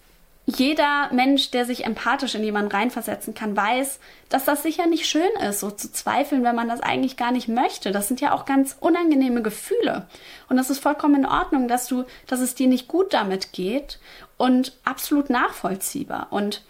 jeder 0.46 1.12
Mensch, 1.12 1.50
der 1.50 1.64
sich 1.64 1.84
empathisch 1.84 2.36
in 2.36 2.44
jemanden 2.44 2.70
reinversetzen 2.70 3.34
kann, 3.34 3.56
weiß, 3.56 3.98
dass 4.28 4.44
das 4.44 4.62
sicher 4.62 4.86
nicht 4.86 5.06
schön 5.06 5.28
ist, 5.46 5.58
so 5.58 5.72
zu 5.72 5.90
zweifeln, 5.90 6.44
wenn 6.44 6.54
man 6.54 6.68
das 6.68 6.80
eigentlich 6.80 7.16
gar 7.16 7.32
nicht 7.32 7.48
möchte. 7.48 7.90
Das 7.90 8.06
sind 8.06 8.20
ja 8.20 8.32
auch 8.32 8.44
ganz 8.44 8.76
unangenehme 8.78 9.42
Gefühle. 9.42 10.06
Und 10.48 10.58
das 10.58 10.70
ist 10.70 10.78
vollkommen 10.78 11.16
in 11.16 11.26
Ordnung, 11.26 11.66
dass 11.66 11.88
du, 11.88 12.04
dass 12.28 12.38
es 12.38 12.54
dir 12.54 12.68
nicht 12.68 12.86
gut 12.86 13.12
damit 13.12 13.52
geht 13.52 13.98
und 14.36 14.74
absolut 14.84 15.28
nachvollziehbar. 15.28 16.28
Und 16.30 16.62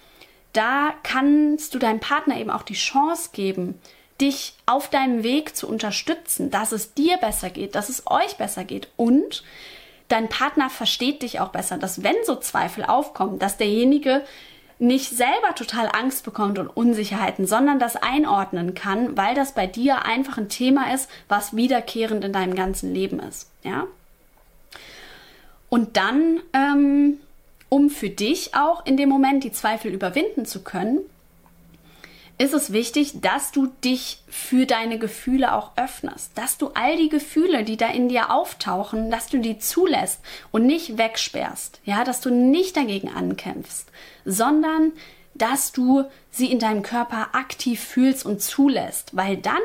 da 0.58 0.92
kannst 1.04 1.72
du 1.72 1.78
deinem 1.78 2.00
Partner 2.00 2.36
eben 2.36 2.50
auch 2.50 2.64
die 2.64 2.74
Chance 2.74 3.30
geben, 3.32 3.80
dich 4.20 4.54
auf 4.66 4.90
deinem 4.90 5.22
Weg 5.22 5.54
zu 5.54 5.68
unterstützen, 5.68 6.50
dass 6.50 6.72
es 6.72 6.94
dir 6.94 7.16
besser 7.18 7.48
geht, 7.48 7.76
dass 7.76 7.88
es 7.88 8.08
euch 8.08 8.36
besser 8.38 8.64
geht 8.64 8.88
und 8.96 9.44
dein 10.08 10.28
Partner 10.28 10.68
versteht 10.68 11.22
dich 11.22 11.38
auch 11.38 11.50
besser, 11.50 11.78
dass 11.78 12.02
wenn 12.02 12.16
so 12.24 12.34
Zweifel 12.34 12.84
aufkommen, 12.84 13.38
dass 13.38 13.56
derjenige 13.56 14.24
nicht 14.80 15.10
selber 15.10 15.54
total 15.54 15.88
Angst 15.92 16.24
bekommt 16.24 16.58
und 16.58 16.66
Unsicherheiten, 16.66 17.46
sondern 17.46 17.78
das 17.78 17.94
einordnen 17.94 18.74
kann, 18.74 19.16
weil 19.16 19.36
das 19.36 19.52
bei 19.52 19.68
dir 19.68 20.04
einfach 20.04 20.38
ein 20.38 20.48
Thema 20.48 20.92
ist, 20.92 21.08
was 21.28 21.54
wiederkehrend 21.54 22.24
in 22.24 22.32
deinem 22.32 22.56
ganzen 22.56 22.92
Leben 22.92 23.20
ist. 23.20 23.48
Ja? 23.62 23.86
Und 25.68 25.96
dann 25.96 26.40
ähm, 26.52 27.20
um 27.68 27.90
für 27.90 28.10
dich 28.10 28.54
auch 28.54 28.84
in 28.86 28.96
dem 28.96 29.08
Moment 29.08 29.44
die 29.44 29.52
Zweifel 29.52 29.92
überwinden 29.92 30.46
zu 30.46 30.62
können, 30.62 31.00
ist 32.38 32.54
es 32.54 32.72
wichtig, 32.72 33.20
dass 33.20 33.50
du 33.50 33.66
dich 33.84 34.22
für 34.28 34.64
deine 34.64 34.98
Gefühle 34.98 35.52
auch 35.52 35.72
öffnest, 35.76 36.30
dass 36.36 36.56
du 36.56 36.68
all 36.68 36.96
die 36.96 37.08
Gefühle, 37.08 37.64
die 37.64 37.76
da 37.76 37.88
in 37.88 38.08
dir 38.08 38.30
auftauchen, 38.30 39.10
dass 39.10 39.26
du 39.26 39.38
die 39.38 39.58
zulässt 39.58 40.20
und 40.52 40.64
nicht 40.64 40.96
wegsperrst, 40.96 41.80
ja, 41.84 42.04
dass 42.04 42.20
du 42.20 42.30
nicht 42.30 42.76
dagegen 42.76 43.10
ankämpfst, 43.10 43.86
sondern 44.24 44.92
dass 45.34 45.72
du 45.72 46.04
sie 46.30 46.50
in 46.50 46.60
deinem 46.60 46.82
Körper 46.82 47.30
aktiv 47.32 47.80
fühlst 47.80 48.24
und 48.24 48.40
zulässt, 48.40 49.16
weil 49.16 49.36
dann 49.36 49.56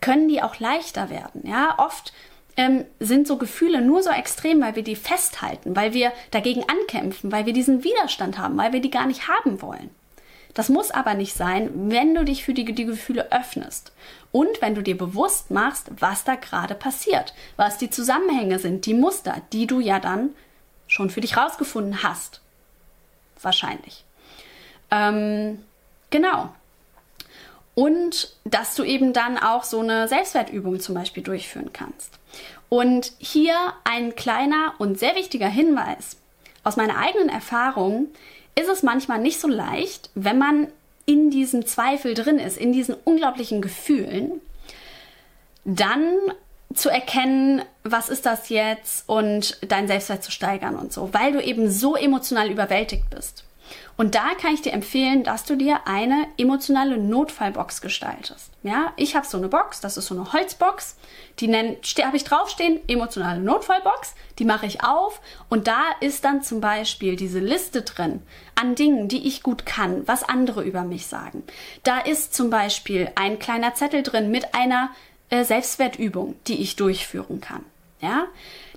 können 0.00 0.28
die 0.28 0.42
auch 0.42 0.60
leichter 0.60 1.10
werden, 1.10 1.42
ja, 1.44 1.74
oft 1.78 2.12
ähm, 2.56 2.84
sind 3.00 3.26
so 3.26 3.36
Gefühle 3.36 3.82
nur 3.82 4.02
so 4.02 4.10
extrem, 4.10 4.60
weil 4.62 4.76
wir 4.76 4.84
die 4.84 4.96
festhalten, 4.96 5.76
weil 5.76 5.92
wir 5.92 6.12
dagegen 6.30 6.64
ankämpfen, 6.68 7.30
weil 7.32 7.46
wir 7.46 7.52
diesen 7.52 7.84
Widerstand 7.84 8.38
haben, 8.38 8.56
weil 8.56 8.72
wir 8.72 8.80
die 8.80 8.90
gar 8.90 9.06
nicht 9.06 9.28
haben 9.28 9.60
wollen. 9.62 9.90
Das 10.54 10.70
muss 10.70 10.90
aber 10.90 11.12
nicht 11.12 11.34
sein, 11.34 11.70
wenn 11.90 12.14
du 12.14 12.24
dich 12.24 12.42
für 12.42 12.54
die, 12.54 12.64
die 12.64 12.86
Gefühle 12.86 13.30
öffnest 13.30 13.92
und 14.32 14.62
wenn 14.62 14.74
du 14.74 14.82
dir 14.82 14.96
bewusst 14.96 15.50
machst, 15.50 15.90
was 15.98 16.24
da 16.24 16.34
gerade 16.34 16.74
passiert, 16.74 17.34
was 17.56 17.76
die 17.76 17.90
Zusammenhänge 17.90 18.58
sind, 18.58 18.86
die 18.86 18.94
Muster, 18.94 19.42
die 19.52 19.66
du 19.66 19.80
ja 19.80 20.00
dann 20.00 20.30
schon 20.86 21.10
für 21.10 21.20
dich 21.20 21.36
rausgefunden 21.36 22.02
hast. 22.02 22.40
Wahrscheinlich. 23.42 24.04
Ähm, 24.90 25.62
genau. 26.08 26.54
Und 27.76 28.34
dass 28.44 28.74
du 28.74 28.82
eben 28.82 29.12
dann 29.12 29.38
auch 29.38 29.62
so 29.62 29.78
eine 29.78 30.08
Selbstwertübung 30.08 30.80
zum 30.80 30.96
Beispiel 30.96 31.22
durchführen 31.22 31.72
kannst. 31.72 32.10
Und 32.68 33.12
hier 33.18 33.54
ein 33.84 34.16
kleiner 34.16 34.74
und 34.78 34.98
sehr 34.98 35.14
wichtiger 35.14 35.48
Hinweis. 35.48 36.16
Aus 36.64 36.76
meiner 36.76 36.98
eigenen 36.98 37.28
Erfahrung 37.28 38.08
ist 38.56 38.68
es 38.68 38.82
manchmal 38.82 39.20
nicht 39.20 39.38
so 39.38 39.46
leicht, 39.46 40.10
wenn 40.14 40.38
man 40.38 40.68
in 41.04 41.30
diesem 41.30 41.66
Zweifel 41.66 42.14
drin 42.14 42.38
ist, 42.38 42.56
in 42.56 42.72
diesen 42.72 42.96
unglaublichen 43.04 43.62
Gefühlen, 43.62 44.40
dann 45.64 46.14
zu 46.74 46.88
erkennen, 46.88 47.62
was 47.84 48.08
ist 48.08 48.26
das 48.26 48.48
jetzt 48.48 49.08
und 49.08 49.58
dein 49.68 49.86
Selbstwert 49.86 50.24
zu 50.24 50.30
steigern 50.30 50.76
und 50.76 50.92
so, 50.92 51.12
weil 51.14 51.32
du 51.32 51.40
eben 51.40 51.70
so 51.70 51.94
emotional 51.94 52.50
überwältigt 52.50 53.08
bist. 53.10 53.44
Und 53.96 54.14
da 54.14 54.34
kann 54.34 54.52
ich 54.52 54.62
dir 54.62 54.72
empfehlen, 54.72 55.24
dass 55.24 55.44
du 55.44 55.56
dir 55.56 55.86
eine 55.86 56.26
emotionale 56.36 56.98
Notfallbox 56.98 57.80
gestaltest. 57.80 58.50
Ja, 58.62 58.92
ich 58.96 59.16
habe 59.16 59.26
so 59.26 59.38
eine 59.38 59.48
Box, 59.48 59.80
das 59.80 59.96
ist 59.96 60.06
so 60.06 60.14
eine 60.14 60.32
Holzbox, 60.32 60.96
die 61.38 61.54
habe 61.54 62.16
ich 62.16 62.24
draufstehen, 62.24 62.80
emotionale 62.88 63.40
Notfallbox, 63.40 64.14
die 64.38 64.44
mache 64.44 64.66
ich 64.66 64.82
auf 64.82 65.20
und 65.48 65.66
da 65.66 65.82
ist 66.00 66.24
dann 66.24 66.42
zum 66.42 66.60
Beispiel 66.60 67.16
diese 67.16 67.38
Liste 67.38 67.82
drin 67.82 68.22
an 68.54 68.74
Dingen, 68.74 69.08
die 69.08 69.26
ich 69.26 69.42
gut 69.42 69.66
kann, 69.66 70.06
was 70.06 70.22
andere 70.22 70.62
über 70.62 70.82
mich 70.82 71.06
sagen. 71.06 71.44
Da 71.84 72.00
ist 72.00 72.34
zum 72.34 72.50
Beispiel 72.50 73.10
ein 73.14 73.38
kleiner 73.38 73.74
Zettel 73.74 74.02
drin 74.02 74.30
mit 74.30 74.54
einer 74.54 74.90
äh, 75.30 75.44
Selbstwertübung, 75.44 76.36
die 76.46 76.60
ich 76.60 76.76
durchführen 76.76 77.40
kann. 77.40 77.64
Ja, 78.00 78.26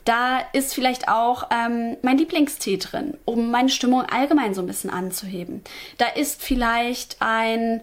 da 0.05 0.39
ist 0.53 0.73
vielleicht 0.73 1.07
auch 1.07 1.47
ähm, 1.51 1.97
mein 2.01 2.17
Lieblingstee 2.17 2.77
drin, 2.77 3.17
um 3.25 3.51
meine 3.51 3.69
Stimmung 3.69 4.03
allgemein 4.03 4.53
so 4.53 4.61
ein 4.61 4.67
bisschen 4.67 4.89
anzuheben. 4.89 5.63
Da 5.97 6.07
ist 6.07 6.41
vielleicht 6.41 7.17
ein 7.19 7.81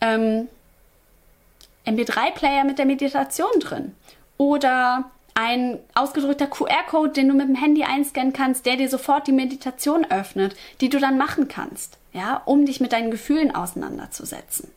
ähm, 0.00 0.48
MP3-Player 1.86 2.64
mit 2.64 2.78
der 2.78 2.86
Meditation 2.86 3.60
drin. 3.60 3.94
Oder 4.36 5.10
ein 5.34 5.78
ausgedrückter 5.94 6.46
QR-Code, 6.46 7.12
den 7.12 7.28
du 7.28 7.34
mit 7.34 7.48
dem 7.48 7.56
Handy 7.56 7.82
einscannen 7.84 8.32
kannst, 8.32 8.66
der 8.66 8.76
dir 8.76 8.88
sofort 8.88 9.26
die 9.26 9.32
Meditation 9.32 10.04
öffnet, 10.10 10.54
die 10.80 10.88
du 10.88 10.98
dann 10.98 11.18
machen 11.18 11.48
kannst, 11.48 11.98
ja, 12.12 12.40
um 12.44 12.66
dich 12.66 12.80
mit 12.80 12.92
deinen 12.92 13.10
Gefühlen 13.10 13.54
auseinanderzusetzen. 13.54 14.70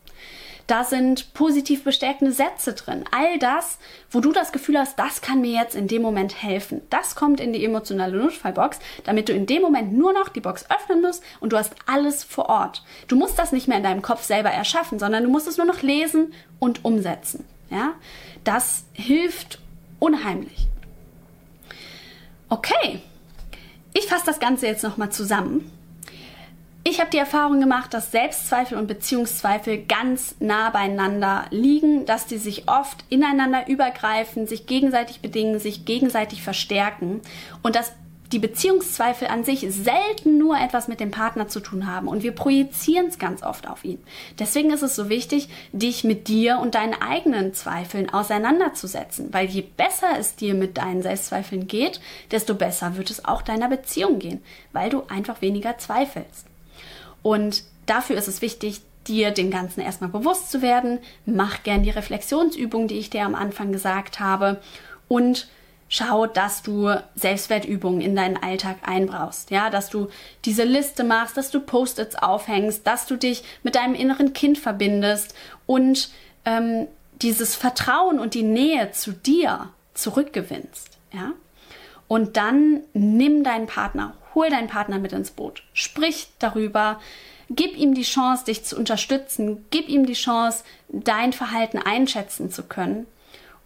Da 0.67 0.84
sind 0.84 1.34
positiv 1.34 1.86
bestärkende 1.86 2.34
Sätze 2.34 2.73
drin. 2.73 3.06
All 3.12 3.39
das, 3.39 3.80
wo 4.12 4.19
du 4.19 4.34
das 4.34 4.51
Gefühl 4.51 4.77
hast, 4.77 4.99
das 4.99 5.21
kann 5.21 5.39
mir 5.39 5.51
jetzt 5.51 5.75
in 5.75 5.88
dem 5.88 6.01
Moment 6.01 6.43
helfen. 6.43 6.82
Das 6.89 7.15
kommt 7.15 7.39
in 7.39 7.53
die 7.53 7.63
emotionale 7.63 8.17
Notfallbox, 8.17 8.80
damit 9.06 9.30
du 9.30 9.34
in 9.34 9.45
dem 9.45 9.62
Moment 9.62 9.93
nur 9.93 10.12
noch 10.12 10.27
die 10.27 10.41
Box 10.41 10.65
öffnen 10.69 11.01
musst 11.01 11.23
und 11.39 11.53
du 11.53 11.58
hast 11.58 11.73
alles 11.86 12.25
vor 12.25 12.49
Ort. 12.49 12.84
Du 13.08 13.15
musst 13.15 13.39
das 13.39 13.53
nicht 13.53 13.69
mehr 13.69 13.77
in 13.77 13.84
deinem 13.84 14.01
Kopf 14.01 14.23
selber 14.23 14.49
erschaffen, 14.49 14.99
sondern 14.99 15.23
du 15.23 15.30
musst 15.30 15.47
es 15.47 15.56
nur 15.56 15.65
noch 15.65 15.84
lesen 15.84 16.34
und 16.60 16.84
umsetzen. 16.84 17.45
Ja? 17.69 17.93
Das 18.43 18.84
hilft 18.91 19.60
unheimlich. 19.99 20.67
Okay, 22.49 23.01
ich 23.93 24.08
fasse 24.08 24.25
das 24.25 24.39
Ganze 24.39 24.67
jetzt 24.67 24.84
nochmal 24.84 25.12
zusammen. 25.12 25.71
Ich 26.89 27.02
habe 27.02 27.10
die 27.10 27.17
Erfahrung 27.17 27.60
gemacht, 27.60 27.93
dass 27.93 28.13
Selbstzweifel 28.13 28.78
und 28.78 28.88
Beziehungszweifel 28.88 29.84
ganz 29.88 30.36
nah 30.39 30.69
beieinander 30.69 31.43
liegen, 31.50 32.06
dass 32.06 32.28
die 32.28 32.38
sich 32.38 32.69
oft 32.69 33.04
ineinander 33.10 33.67
übergreifen, 33.67 34.47
sich 34.47 34.67
gegenseitig 34.67 35.19
bedingen, 35.19 35.60
sich 35.60 35.84
gegenseitig 35.84 36.41
verstärken 36.41 37.19
und 37.62 37.76
dass 37.76 37.91
die 38.32 38.39
Beziehungszweifel 38.39 39.28
an 39.28 39.43
sich 39.43 39.65
selten 39.69 40.38
nur 40.38 40.58
etwas 40.58 40.88
mit 40.88 41.02
dem 41.02 41.12
Partner 41.12 41.50
zu 41.50 41.60
tun 41.60 41.91
haben 41.91 42.08
und 42.08 42.23
wir 42.23 42.32
projizieren 42.32 43.08
es 43.08 43.19
ganz 43.19 43.43
oft 43.43 43.67
auf 43.67 43.84
ihn. 43.84 44.02
Deswegen 44.39 44.71
ist 44.71 44.82
es 44.82 44.95
so 44.95 45.10
wichtig, 45.10 45.50
dich 45.73 46.06
mit 46.06 46.30
dir 46.30 46.60
und 46.60 46.73
deinen 46.73 46.93
eigenen 46.93 47.54
Zweifeln 47.54 48.10
auseinanderzusetzen, 48.10 49.34
weil 49.34 49.47
je 49.47 49.62
besser 49.62 50.17
es 50.17 50.38
dir 50.38 50.54
mit 50.54 50.78
deinen 50.78 51.02
Selbstzweifeln 51.02 51.67
geht, 51.67 52.00
desto 52.32 52.56
besser 52.56 52.95
wird 52.95 53.10
es 53.10 53.26
auch 53.26 53.41
deiner 53.41 53.67
Beziehung 53.67 54.19
gehen, 54.19 54.41
weil 54.71 54.89
du 54.89 55.04
einfach 55.10 55.41
weniger 55.41 55.78
zweifelst. 55.78 56.45
Und 57.27 57.63
dafür 57.87 58.15
ist 58.15 58.29
es 58.29 58.41
wichtig, 58.41 58.79
dir 59.05 59.31
dem 59.31 59.51
Ganzen 59.51 59.81
erstmal 59.81 60.09
bewusst 60.09 60.49
zu 60.49 60.61
werden. 60.61 60.99
Mach 61.25 61.61
gern 61.63 61.83
die 61.83 61.89
Reflexionsübung, 61.89 62.87
die 62.87 62.99
ich 62.99 63.09
dir 63.09 63.25
am 63.25 63.35
Anfang 63.35 63.73
gesagt 63.73 64.21
habe. 64.21 64.61
Und 65.09 65.49
schau, 65.89 66.25
dass 66.25 66.63
du 66.63 66.89
Selbstwertübungen 67.15 67.99
in 67.99 68.15
deinen 68.15 68.41
Alltag 68.41 68.77
einbraust. 68.83 69.51
Ja, 69.51 69.69
dass 69.69 69.89
du 69.89 70.07
diese 70.45 70.63
Liste 70.63 71.03
machst, 71.03 71.35
dass 71.35 71.51
du 71.51 71.59
Post-its 71.59 72.15
aufhängst, 72.15 72.87
dass 72.87 73.07
du 73.07 73.17
dich 73.17 73.43
mit 73.61 73.75
deinem 73.75 73.93
inneren 73.93 74.31
Kind 74.31 74.57
verbindest 74.57 75.35
und 75.65 76.09
ähm, 76.45 76.87
dieses 77.21 77.57
Vertrauen 77.57 78.19
und 78.19 78.35
die 78.35 78.43
Nähe 78.43 78.91
zu 78.91 79.11
dir 79.11 79.67
zurückgewinnst. 79.95 80.97
Ja, 81.11 81.33
und 82.07 82.37
dann 82.37 82.83
nimm 82.93 83.43
deinen 83.43 83.67
Partner, 83.67 84.13
hol 84.38 84.50
deinen 84.52 84.67
Partner 84.67 85.00
mit 85.00 85.12
ins 85.12 85.32
Boot, 85.32 85.63
sprich 85.73 86.28
darüber, 86.38 87.02
gib 87.50 87.76
ihm 87.76 87.95
die 87.95 88.04
Chance, 88.04 88.45
dich 88.45 88.63
zu 88.63 88.78
unterstützen, 88.78 89.65
gib 89.71 89.89
ihm 89.89 90.06
die 90.06 90.13
Chance, 90.13 90.63
dein 90.89 91.34
Verhalten 91.34 91.80
einschätzen 91.80 92.52
zu 92.52 92.63
können 92.63 93.08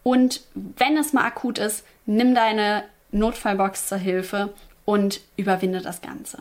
Und 0.04 0.42
wenn 0.54 0.98
es 0.98 1.14
mal 1.14 1.26
akut 1.26 1.60
ist, 1.60 1.84
nimm 2.06 2.34
deine 2.34 2.86
Notfallbox 3.12 3.88
zur 3.88 3.98
Hilfe 3.98 4.54
und 4.86 5.22
überwinde 5.38 5.82
das 5.82 6.02
Ganze. 6.02 6.40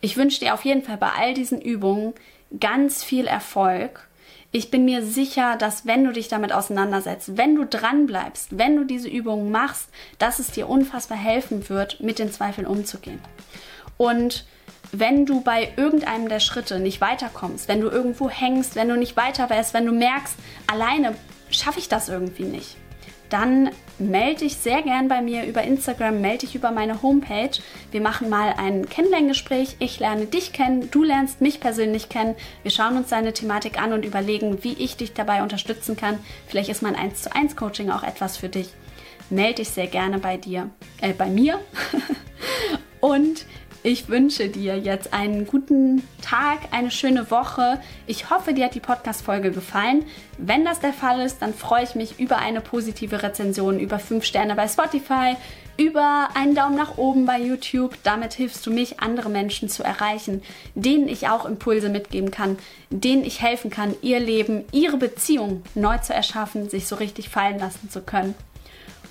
Ich 0.00 0.16
wünsche 0.16 0.40
dir 0.40 0.54
auf 0.54 0.64
jeden 0.64 0.82
Fall 0.82 0.98
bei 0.98 1.10
all 1.10 1.34
diesen 1.34 1.60
Übungen 1.60 2.12
ganz 2.60 3.02
viel 3.02 3.26
Erfolg. 3.26 4.06
Ich 4.54 4.70
bin 4.70 4.84
mir 4.84 5.02
sicher, 5.02 5.56
dass 5.56 5.86
wenn 5.86 6.04
du 6.04 6.12
dich 6.12 6.28
damit 6.28 6.52
auseinandersetzt, 6.52 7.38
wenn 7.38 7.54
du 7.54 7.64
dran 7.64 8.04
bleibst, 8.04 8.58
wenn 8.58 8.76
du 8.76 8.84
diese 8.84 9.08
Übungen 9.08 9.50
machst, 9.50 9.88
dass 10.18 10.40
es 10.40 10.50
dir 10.50 10.68
unfassbar 10.68 11.16
helfen 11.16 11.70
wird, 11.70 12.02
mit 12.02 12.18
den 12.18 12.30
Zweifeln 12.30 12.66
umzugehen. 12.66 13.18
Und 13.96 14.44
wenn 14.92 15.24
du 15.24 15.40
bei 15.40 15.72
irgendeinem 15.76 16.28
der 16.28 16.40
Schritte 16.40 16.80
nicht 16.80 17.00
weiterkommst, 17.00 17.66
wenn 17.66 17.80
du 17.80 17.88
irgendwo 17.88 18.28
hängst, 18.28 18.74
wenn 18.74 18.90
du 18.90 18.96
nicht 18.98 19.16
weiter 19.16 19.48
weißt, 19.48 19.72
wenn 19.72 19.86
du 19.86 19.92
merkst, 19.92 20.36
alleine 20.66 21.14
schaffe 21.48 21.78
ich 21.78 21.88
das 21.88 22.10
irgendwie 22.10 22.44
nicht, 22.44 22.76
dann 23.30 23.70
melde 24.10 24.40
dich 24.40 24.56
sehr 24.56 24.82
gern 24.82 25.08
bei 25.08 25.22
mir 25.22 25.44
über 25.44 25.62
Instagram, 25.62 26.20
melde 26.20 26.46
dich 26.46 26.54
über 26.54 26.70
meine 26.70 27.02
Homepage. 27.02 27.50
Wir 27.90 28.00
machen 28.00 28.28
mal 28.28 28.54
ein 28.56 28.88
Kennenlerngespräch. 28.88 29.76
Ich 29.78 30.00
lerne 30.00 30.26
dich 30.26 30.52
kennen, 30.52 30.90
du 30.90 31.02
lernst 31.02 31.40
mich 31.40 31.60
persönlich 31.60 32.08
kennen. 32.08 32.34
Wir 32.62 32.70
schauen 32.70 32.96
uns 32.96 33.08
deine 33.08 33.32
Thematik 33.32 33.80
an 33.80 33.92
und 33.92 34.04
überlegen, 34.04 34.62
wie 34.64 34.74
ich 34.74 34.96
dich 34.96 35.12
dabei 35.12 35.42
unterstützen 35.42 35.96
kann. 35.96 36.18
Vielleicht 36.46 36.68
ist 36.68 36.82
mein 36.82 36.96
1 36.96 37.22
zu 37.22 37.34
1 37.34 37.56
Coaching 37.56 37.90
auch 37.90 38.02
etwas 38.02 38.36
für 38.36 38.48
dich. 38.48 38.68
Melde 39.30 39.56
dich 39.56 39.70
sehr 39.70 39.86
gerne 39.86 40.18
bei 40.18 40.36
dir, 40.36 40.70
äh, 41.00 41.12
bei 41.12 41.28
mir. 41.28 41.60
und 43.00 43.46
ich 43.84 44.08
wünsche 44.08 44.48
dir 44.48 44.78
jetzt 44.78 45.12
einen 45.12 45.46
guten 45.46 46.06
Tag, 46.20 46.60
eine 46.70 46.92
schöne 46.92 47.30
Woche. 47.32 47.80
Ich 48.06 48.30
hoffe, 48.30 48.54
dir 48.54 48.66
hat 48.66 48.76
die 48.76 48.80
Podcast-Folge 48.80 49.50
gefallen. 49.50 50.04
Wenn 50.38 50.64
das 50.64 50.78
der 50.78 50.92
Fall 50.92 51.20
ist, 51.20 51.42
dann 51.42 51.52
freue 51.52 51.82
ich 51.82 51.96
mich 51.96 52.20
über 52.20 52.38
eine 52.38 52.60
positive 52.60 53.22
Rezension, 53.22 53.80
über 53.80 53.98
5 53.98 54.24
Sterne 54.24 54.54
bei 54.54 54.68
Spotify, 54.68 55.36
über 55.76 56.28
einen 56.34 56.54
Daumen 56.54 56.76
nach 56.76 56.96
oben 56.96 57.26
bei 57.26 57.40
YouTube. 57.40 57.96
Damit 58.04 58.34
hilfst 58.34 58.64
du 58.66 58.70
mich, 58.70 59.00
andere 59.00 59.28
Menschen 59.28 59.68
zu 59.68 59.82
erreichen, 59.82 60.42
denen 60.76 61.08
ich 61.08 61.28
auch 61.28 61.44
Impulse 61.44 61.88
mitgeben 61.88 62.30
kann, 62.30 62.58
denen 62.90 63.24
ich 63.24 63.42
helfen 63.42 63.70
kann, 63.70 63.96
ihr 64.00 64.20
Leben, 64.20 64.64
ihre 64.70 64.96
Beziehung 64.96 65.64
neu 65.74 65.98
zu 65.98 66.14
erschaffen, 66.14 66.70
sich 66.70 66.86
so 66.86 66.94
richtig 66.94 67.30
fallen 67.30 67.58
lassen 67.58 67.90
zu 67.90 68.00
können. 68.02 68.36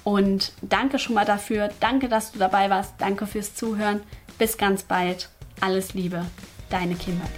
Und 0.04 0.54
danke 0.62 0.98
schon 0.98 1.16
mal 1.16 1.26
dafür. 1.26 1.70
Danke, 1.80 2.10
dass 2.10 2.32
du 2.32 2.40
dabei 2.40 2.70
warst. 2.70 2.94
Danke 2.98 3.28
fürs 3.28 3.54
Zuhören. 3.54 4.02
Bis 4.42 4.58
ganz 4.58 4.82
bald. 4.82 5.30
Alles 5.60 5.94
Liebe. 5.94 6.26
Deine 6.72 6.96
Kimberly. 6.96 7.30